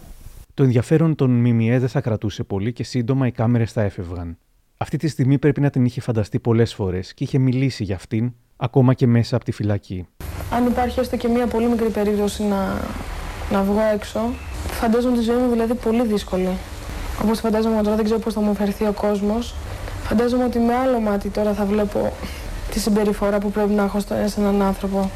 [0.54, 4.38] Το ενδιαφέρον των ΜΜΕ δεν θα κρατούσε πολύ και σύντομα οι κάμερες θα έφευγαν.
[4.76, 8.32] Αυτή τη στιγμή πρέπει να την είχε φανταστεί πολλές φορές και είχε μιλήσει για αυτήν,
[8.56, 10.06] ακόμα και μέσα από τη φυλακή.
[10.52, 12.80] Αν υπάρχει έστω και μία πολύ μικρή περίπτωση να,
[13.50, 14.20] να βγω έξω,
[14.66, 16.48] φαντάζομαι τη ζωή μου δηλαδή πολύ δύσκολη.
[17.22, 19.54] Όπως φαντάζομαι τώρα, δεν ξέρω πώς θα μου φερθεί ο κόσμος.
[20.04, 22.12] Φαντάζομαι ότι με άλλο μάτι τώρα θα βλέπω
[22.70, 25.10] τη συμπεριφορά που πρέπει να έχω στο- σε έναν άνθρωπο.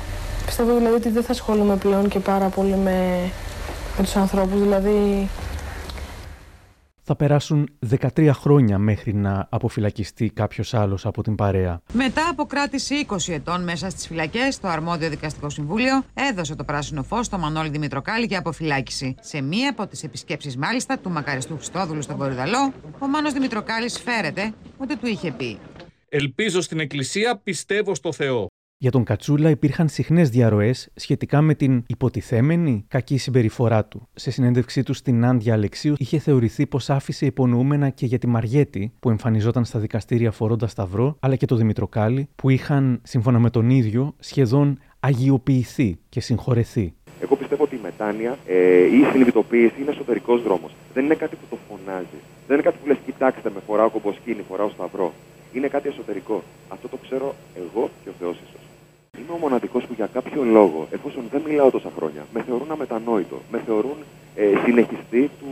[0.46, 3.18] Πιστεύω δηλαδή ότι δεν θα ασχολούμαι πλέον και πάρα πολύ με,
[3.98, 4.60] με τους ανθρώπους.
[4.60, 5.28] Δηλαδή,
[7.06, 7.68] Θα περάσουν
[8.16, 11.80] 13 χρόνια μέχρι να αποφυλακιστεί κάποιος άλλος από την παρέα.
[11.92, 17.02] Μετά από κράτηση 20 ετών μέσα στις φυλακές, το αρμόδιο δικαστικό συμβούλιο έδωσε το πράσινο
[17.02, 19.14] φως στο Μανώλη Δημητροκάλη για αποφυλάκηση.
[19.20, 24.52] Σε μία από τις επισκέψεις, μάλιστα, του μακαριστού Χριστόδουλου στον Κορυδαλό, ο Μάνος Δημητροκάλης φέρεται
[24.78, 25.58] ότι του είχε πει.
[26.08, 28.46] Ελπίζω στην Εκκλησία, πιστεύω στο Θεό.
[28.78, 34.08] Για τον Κατσούλα υπήρχαν συχνές διαρροές σχετικά με την υποτιθέμενη κακή συμπεριφορά του.
[34.14, 38.92] Σε συνέντευξή του στην Άντια Αλεξίου είχε θεωρηθεί πως άφησε υπονοούμενα και για τη Μαριέτη
[39.00, 43.70] που εμφανιζόταν στα δικαστήρια φορώντας σταυρό, αλλά και το Δημητροκάλη που είχαν, σύμφωνα με τον
[43.70, 46.94] ίδιο, σχεδόν αγιοποιηθεί και συγχωρεθεί.
[47.20, 50.74] Εγώ πιστεύω ότι η μετάνοια ε, ή η συνειδητοποίηση είναι εσωτερικός δρόμος.
[50.94, 52.18] Δεν είναι κάτι που το φωνάζει.
[52.46, 55.12] Δεν είναι κάτι που λες: Κοιτάξτε, με φοράω κομποσκίνη, φοράω σταυρό.
[55.52, 56.42] Είναι κάτι εσωτερικό.
[56.68, 58.63] Αυτό το ξέρω εγώ και ο Θεός ίσω.
[59.18, 63.36] Είμαι ο μοναδικός που για κάποιο λόγο, εφόσον δεν μιλάω τόσα χρόνια, με θεωρούν αμετανόητο,
[63.50, 63.96] με θεωρούν
[64.36, 65.46] ε, συνεχιστή του...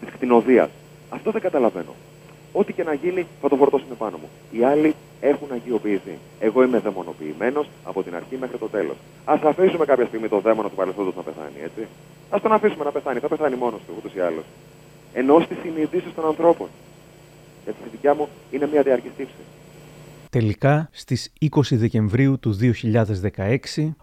[0.00, 0.68] της κτηνοδίας.
[1.10, 1.94] Αυτό δεν καταλαβαίνω.
[2.52, 4.28] Ό,τι και να γίνει θα το φορτώσουν πάνω μου.
[4.50, 6.18] Οι άλλοι έχουν αγιοποιηθεί.
[6.40, 8.96] Εγώ είμαι δαιμονοποιημένος από την αρχή μέχρι το τέλος.
[9.24, 11.86] Α αφήσουμε κάποια στιγμή το δαίμονα του παρελθόντος να πεθάνει, έτσι.
[12.30, 13.18] Α τον αφήσουμε να πεθάνει.
[13.18, 14.44] Θα πεθάνει μόνος του ούτως ή άλλως.
[15.12, 16.68] Ενώ στι συνειδήσει των ανθρώπων.
[17.64, 19.42] Γιατί στη δικιά μου είναι μια διαρκής τύψη.
[20.34, 23.96] Τελικά, στις 20 Δεκεμβρίου του 2016,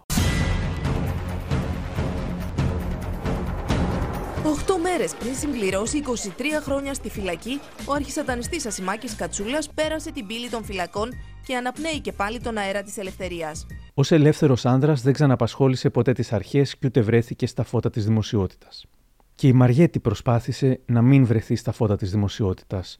[4.44, 10.48] Οχτώ μέρες πριν συμπληρώσει 23 χρόνια στη φυλακή, ο αρχισατανιστής Ασημάκης Κατσούλας πέρασε την πύλη
[10.48, 11.08] των φυλακών
[11.46, 13.66] και αναπνέει και πάλι τον αέρα της ελευθερίας.
[13.94, 18.86] ως ελεύθερος άνδρας δεν ξαναπασχόλησε ποτέ τις αρχές και ούτε βρέθηκε στα φώτα της δημοσιότητας.
[19.34, 22.98] Και η Μαριέτη προσπάθησε να μην βρεθεί στα φώτα της δημοσιότητας.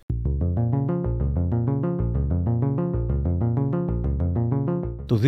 [5.13, 5.21] Το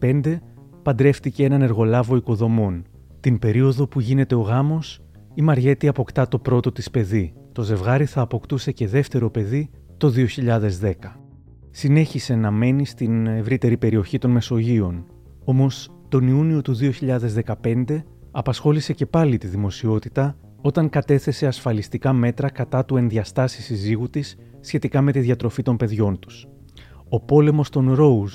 [0.00, 0.38] 2005
[0.82, 2.84] παντρεύτηκε έναν εργολάβο οικοδομών.
[3.20, 5.00] Την περίοδο που γίνεται ο γάμος,
[5.34, 7.32] η Μαριέτη αποκτά το πρώτο της παιδί.
[7.52, 10.12] Το ζευγάρι θα αποκτούσε και δεύτερο παιδί το
[10.80, 10.92] 2010.
[11.70, 15.04] Συνέχισε να μένει στην ευρύτερη περιοχή των Μεσογείων.
[15.44, 16.74] Όμως τον Ιούνιο του
[17.62, 24.36] 2015 απασχόλησε και πάλι τη δημοσιότητα όταν κατέθεσε ασφαλιστικά μέτρα κατά του ενδιαστάσει συζύγου της
[24.60, 26.46] σχετικά με τη διατροφή των παιδιών τους.
[27.08, 28.32] Ο πόλεμος των Ρόουζ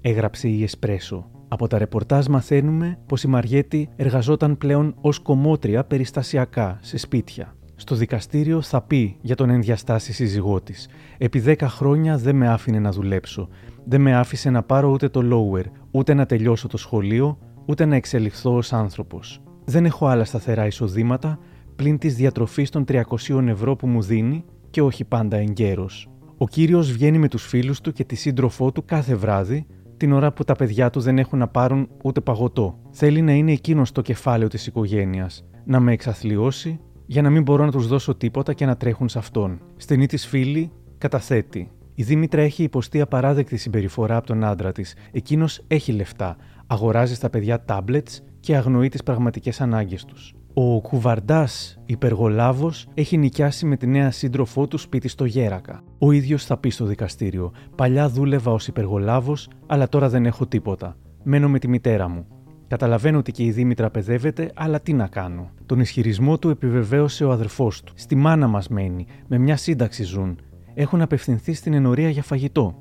[0.00, 1.30] έγραψε η Εσπρέσο.
[1.48, 7.54] Από τα ρεπορτάζ μαθαίνουμε πως η Μαριέτη εργαζόταν πλέον ως κομμότρια περιστασιακά σε σπίτια.
[7.74, 10.88] Στο δικαστήριο θα πει για τον ενδιαστάσει σύζυγό της.
[11.18, 13.48] Επί 10 χρόνια δεν με άφηνε να δουλέψω.
[13.84, 17.96] Δεν με άφησε να πάρω ούτε το lower, ούτε να τελειώσω το σχολείο, ούτε να
[17.96, 19.42] εξελιχθώ ως άνθρωπος.
[19.64, 21.38] Δεν έχω άλλα σταθερά εισοδήματα
[21.76, 26.08] πλην της διατροφής των 300 ευρώ που μου δίνει και όχι πάντα εγκαίρος.
[26.38, 29.66] Ο κύριος βγαίνει με τους φίλους του και τη σύντροφό του κάθε βράδυ,
[30.00, 32.78] την ώρα που τα παιδιά τους δεν έχουν να πάρουν ούτε παγωτό.
[32.90, 37.64] Θέλει να είναι εκείνος το κεφάλαιο της οικογένειας, να με εξαθλιώσει για να μην μπορώ
[37.64, 39.60] να τους δώσω τίποτα και να τρέχουν σε αυτόν.
[39.76, 41.70] Στενή της φίλη καταθέτει.
[41.94, 44.94] Η Δήμητρα έχει υποστεί απαράδεκτη συμπεριφορά από τον άντρα της.
[45.12, 46.36] Εκείνος έχει λεφτά,
[46.66, 50.34] αγοράζει στα παιδιά τάμπλετς και αγνοεί τις πραγματικές ανάγκες τους.
[50.62, 55.82] Ο κουβαρντάς υπεργολάβος έχει νοικιάσει με τη νέα σύντροφό του σπίτι στο Γέρακα.
[55.98, 60.96] Ο ίδιος θα πει στο δικαστήριο: Παλιά δούλευα ως υπεργολάβος, αλλά τώρα δεν έχω τίποτα.
[61.22, 62.26] Μένω με τη μητέρα μου.
[62.68, 65.50] Καταλαβαίνω ότι και η Δήμητρα παιδεύεται, αλλά τι να κάνω.
[65.66, 67.92] Τον ισχυρισμό του επιβεβαίωσε ο αδερφός του.
[67.96, 70.38] Στη μάνα μας μένει, με μια σύνταξη ζουν.
[70.74, 72.74] Έχουν απευθυνθεί στην ενορία για φαγητό.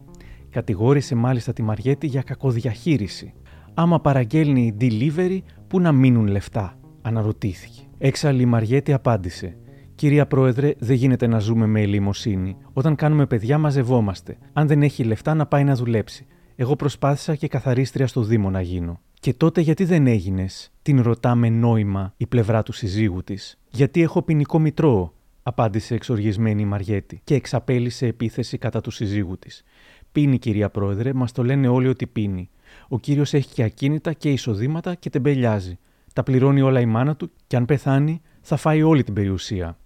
[0.49, 3.33] Κατηγόρησε μάλιστα τη Μαριέτη για κακοδιαχείριση.
[3.73, 7.81] Άμα παραγγέλνει η delivery, πού να μείνουν λεφτά, αναρωτήθηκε.
[7.97, 9.57] Έξαλλη η Μαριέτη απάντησε.
[9.95, 12.57] Κυρία Πρόεδρε, δεν γίνεται να ζούμε με ελεημοσύνη.
[12.73, 14.37] Όταν κάνουμε παιδιά, μαζευόμαστε.
[14.53, 16.25] Αν δεν έχει λεφτά, να πάει να δουλέψει.
[16.55, 18.99] Εγώ προσπάθησα και καθαρίστρια στο Δήμο να γίνω.
[19.19, 23.59] Και τότε γιατί δεν έγινες, την ρωτά με νόημα η πλευρά του συζύγου της.
[23.69, 29.63] Γιατί έχω ποινικό μητρό, απάντησε εξοργισμένη η Μαριέτη και εξαπέλυσε επίθεση κατά του συζύγου της.
[30.11, 32.49] Πίνει, κυρία Πρόεδρε, μας το λένε όλοι ότι πίνει.
[32.87, 35.77] Ο κύριος έχει και ακίνητα και εισοδήματα και τεμπελιάζει.
[36.19, 39.77] Τα πληρώνει όλα η μάνα του και αν πεθάνει θα φάει όλη την περιουσία.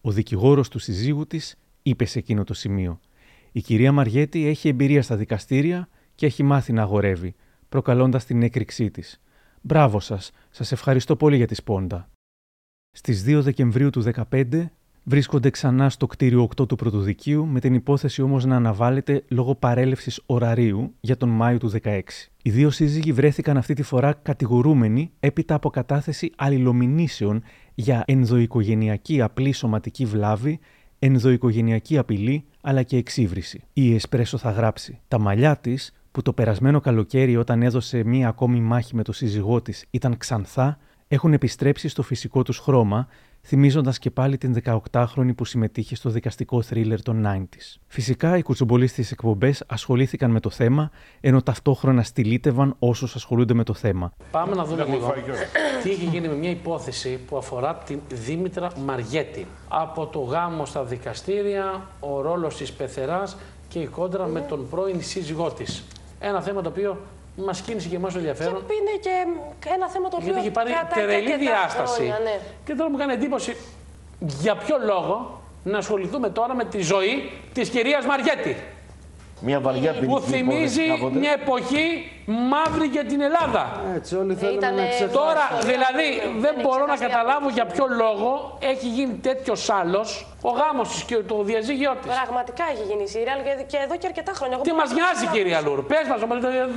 [0.00, 3.00] Ο δικηγόρος του συζύγου της είπε σε εκείνο το σημείο.
[3.52, 7.34] Η κυρία Μαριέτη έχει εμπειρία στα δικαστήρια και έχει μάθει να αγορεύει,
[7.68, 9.20] προκαλώντας την έκρηξή της.
[9.60, 12.10] Μπράβο σας, σας ευχαριστώ πολύ για τη σπόντα.
[12.90, 14.70] Στις 2 Δεκεμβρίου του 2015
[15.04, 20.20] βρίσκονται ξανά στο κτίριο 8 του Πρωτοδικείου, με την υπόθεση όμως να αναβάλλεται λόγω παρέλευσης
[20.26, 22.00] ωραρίου για τον Μάιο του 2016.
[22.42, 27.42] Οι δύο σύζυγοι βρέθηκαν αυτή τη φορά κατηγορούμενοι έπειτα από κατάθεση αλληλομηνήσεων
[27.74, 30.58] για ενδοοικογενειακή απλή σωματική βλάβη,
[30.98, 33.62] ενδοοικογενειακή απειλή αλλά και εξύβριση.
[33.72, 35.00] Η Εσπρέσο θα γράψει.
[35.08, 39.62] Τα μαλλιά της, που το περασμένο καλοκαίρι όταν έδωσε μία ακόμη μάχη με το σύζυγό
[39.62, 40.78] της ήταν ξανθά,
[41.08, 43.08] έχουν επιστρέψει στο φυσικό τους χρώμα,
[43.42, 44.62] θυμίζοντας και πάλι την
[44.92, 47.80] 18χρονη που συμμετείχε στο δικαστικό θρίλερ των 90s.
[47.86, 50.90] Φυσικά, οι κουτσομπολοί στις εκπομπές ασχολήθηκαν με το θέμα,
[51.20, 54.12] ενώ ταυτόχρονα στυλίτευαν όσους ασχολούνται με το θέμα.
[54.30, 55.14] Πάμε να δούμε λίγο
[55.82, 59.46] τι έχει γίνει με μια υπόθεση που αφορά την Δήμητρα Μαριέτη.
[59.68, 63.36] Από το γάμο στα δικαστήρια, ο ρόλος της πεθεράς
[63.68, 65.84] και η κόντρα με τον πρώην σύζυγό της.
[66.18, 67.00] Ένα θέμα το οποίο
[67.36, 68.64] μας κίνησε και εμάς το ενδιαφέρον.
[68.66, 68.98] Και είναι
[69.58, 70.26] και ένα θέμα το οποίο.
[70.26, 71.94] Γιατί έχει πάρει κρατάει τερελή αρκετά διάσταση.
[71.94, 72.38] χρόνια, ναι.
[72.64, 73.56] Και τώρα μου κάνει εντύπωση
[74.18, 78.56] για ποιο λόγο να ασχοληθούμε τώρα με τη ζωή της κυρίας Μαριέτη.
[79.40, 81.18] Μια βαριά Που ποινική θυμίζει υπόθεση κάποτε.
[81.18, 83.80] μια εποχή μαύρη για την Ελλάδα.
[83.94, 85.12] Έτσι, όλοι θέλουν Ήτανε να ξεχάσουν.
[85.22, 86.08] Τώρα, δηλαδή,
[86.44, 91.02] δεν μπορώ να ξεχάσει καταλάβω για ποιο λόγο έχει γίνει τέτοιος άλλος ο γάμος της
[91.08, 92.06] και το διαζύγιο τη.
[92.18, 94.54] Πραγματικά έχει γίνει σύριαλ και, και εδώ και αρκετά χρόνια.
[94.56, 96.18] Εγώ Τι μπορώ μας να νοιάζει, πω κυρία να Λούρ, πες μας,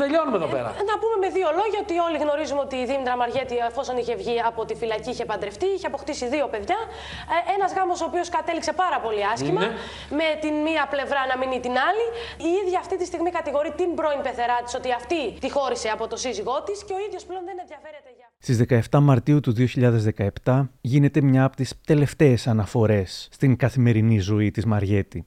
[0.04, 0.70] τελειώνουμε εδώ πέρα.
[0.82, 4.14] Ε, Να πούμε με δύο λόγια ότι όλοι γνωρίζουμε ότι η Δήμητρα Μαριέτη, εφόσον είχε
[4.22, 6.80] βγει από τη φυλακή, είχε παντρευτεί, είχε αποκτήσει δύο παιδιά.
[7.56, 9.70] Ένας γάμος ο οποίος κατέληξε πάρα πολύ άσχημα, Ναι.
[10.20, 12.06] με την μία πλευρά να μείνει την άλλη.
[12.48, 16.08] Η ίδια αυτή τη στιγμή κατηγορεί την πρώην πεθερά της ότι αυτή τη χώρισε από
[16.08, 19.54] το σύζυγό της και ο ίδιος πλέον δεν ενδιαφέρεται για Στις 17 Μαρτίου του
[20.44, 25.26] 2017 γίνεται μια από τις τελευταίες αναφορές στην καθημερινή ζωή της Μαριέτη.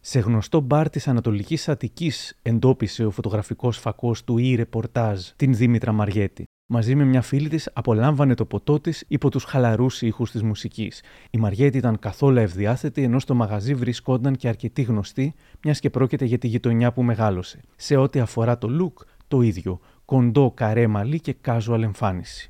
[0.00, 6.44] Σε γνωστό μπαρ της Ανατολικής Αττικής εντόπισε ο φωτογραφικός φακός του e-ρεπορτάζ την Δήμητρα Μαριέτη.
[6.72, 11.02] Μαζί με μια φίλη της απολάμβανε το ποτό της υπό τους χαλαρούς ήχους της μουσικής.
[11.30, 16.24] Η Μαριέτη ήταν καθόλου ευδιάθετη ενώ στο μαγαζί βρισκόταν και αρκετή γνωστή, μιας και πρόκειται
[16.24, 17.60] για τη γειτονιά που μεγάλωσε.
[17.76, 19.78] Σε ό,τι αφορά το look, το ίδιο.
[20.04, 22.48] Κοντό καρέ μαλλί και casual εμφάνιση.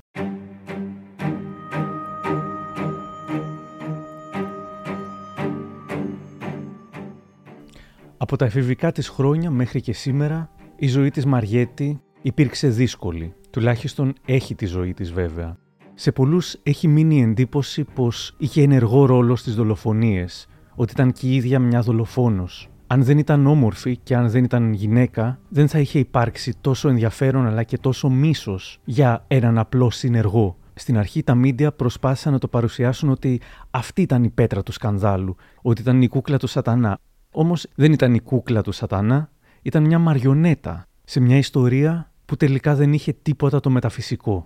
[8.17, 13.33] Από τα εφηβικά της χρόνια μέχρι και σήμερα, η ζωή της Μαριέτη υπήρξε δύσκολη.
[13.49, 15.57] Τουλάχιστον έχει τη ζωή της βέβαια.
[15.93, 21.27] Σε πολλούς έχει μείνει η εντύπωση πως είχε ενεργό ρόλο στις δολοφονίες, ότι ήταν και
[21.27, 22.70] η ίδια μια δολοφόνος.
[22.91, 27.47] Αν δεν ήταν όμορφη και αν δεν ήταν γυναίκα, δεν θα είχε υπάρξει τόσο ενδιαφέρον
[27.47, 30.57] αλλά και τόσο μίσος για έναν απλό συνεργό.
[30.73, 35.35] Στην αρχή τα μίντια προσπάθησαν να το παρουσιάσουν ότι αυτή ήταν η πέτρα του σκανδάλου,
[35.61, 36.97] ότι ήταν η κούκλα του σατανά.
[37.31, 39.29] Όμως δεν ήταν η κούκλα του σατανά,
[39.61, 44.45] ήταν μια μαριονέτα σε μια ιστορία που τελικά δεν είχε τίποτα το μεταφυσικό.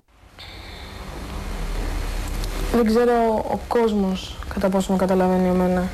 [2.73, 5.89] Δεν ξέρω ο κόσμος κατά πόσο με καταλαβαίνει εμένα.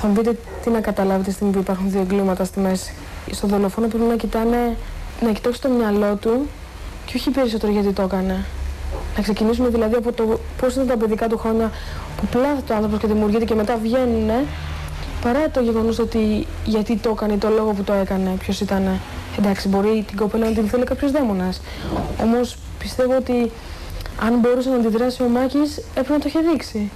[0.00, 2.94] Θα μου πείτε τι να καταλάβει τη στιγμή που υπάρχουν δύο εγκλήματα στη μέση.
[3.30, 4.76] Στο δολοφόνο πρέπει να κοιτάνε,
[5.20, 6.46] να κοιτάξει το μυαλό του
[7.04, 8.44] και όχι περισσότερο γιατί το έκανε.
[9.16, 11.70] Να ξεκινήσουμε δηλαδή από το πώς ήταν τα παιδικά του χρόνια
[12.16, 14.30] που πλάθεται ο άνθρωπος και δημιουργείται και μετά βγαίνουν,
[15.22, 19.00] παρά το γεγονός ότι γιατί το έκανε, το λόγο που το έκανε, ποιος ήταν.
[19.38, 21.60] Εντάξει, μπορεί την κοπέλα να την θέλει κάποιος δαίμονας.
[22.20, 23.50] Όμως πιστεύω ότι
[24.22, 26.90] αν μπορούσε να αντιδράσει ο Μάκης, έπρεπε να το είχε δείξει.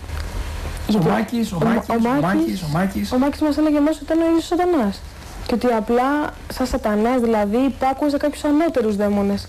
[0.92, 3.12] Ο Μάκης, ο Μάκης, ο Μάκης, ο Μάκης.
[3.12, 5.00] Ο Μάκης μας έλεγε μέσα ότι ήταν ο ίδιος ο σατανάς.
[5.46, 9.46] Και ότι απλά σαν σατανάς δηλαδή υπάκουε σε κάποιους ανώτερους δαίμονες.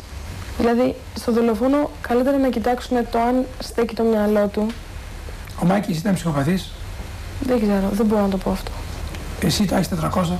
[0.58, 4.68] Δηλαδή στο δολοφόνο καλύτερα να κοιτάξουν το αν στέκει το μυαλό του.
[5.62, 6.72] Ο Μάκης ήταν ψυχοπαθής.
[7.42, 8.72] Δεν ξέρω, δεν μπορώ να το πω αυτό.
[9.42, 10.38] Εσύ τα έχεις 400.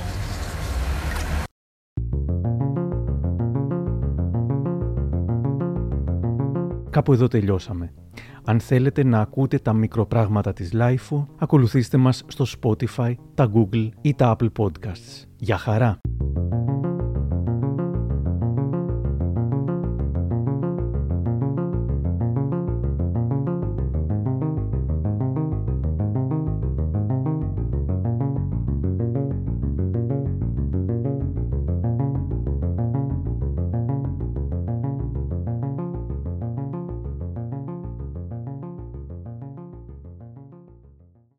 [6.96, 7.92] Κάπου εδώ τελειώσαμε.
[8.44, 14.14] Αν θέλετε να ακούτε τα μικροπράγματα της Lifeo, ακολουθήστε μας στο Spotify, τα Google ή
[14.14, 15.24] τα Apple Podcasts.
[15.36, 16.00] Για χαρά!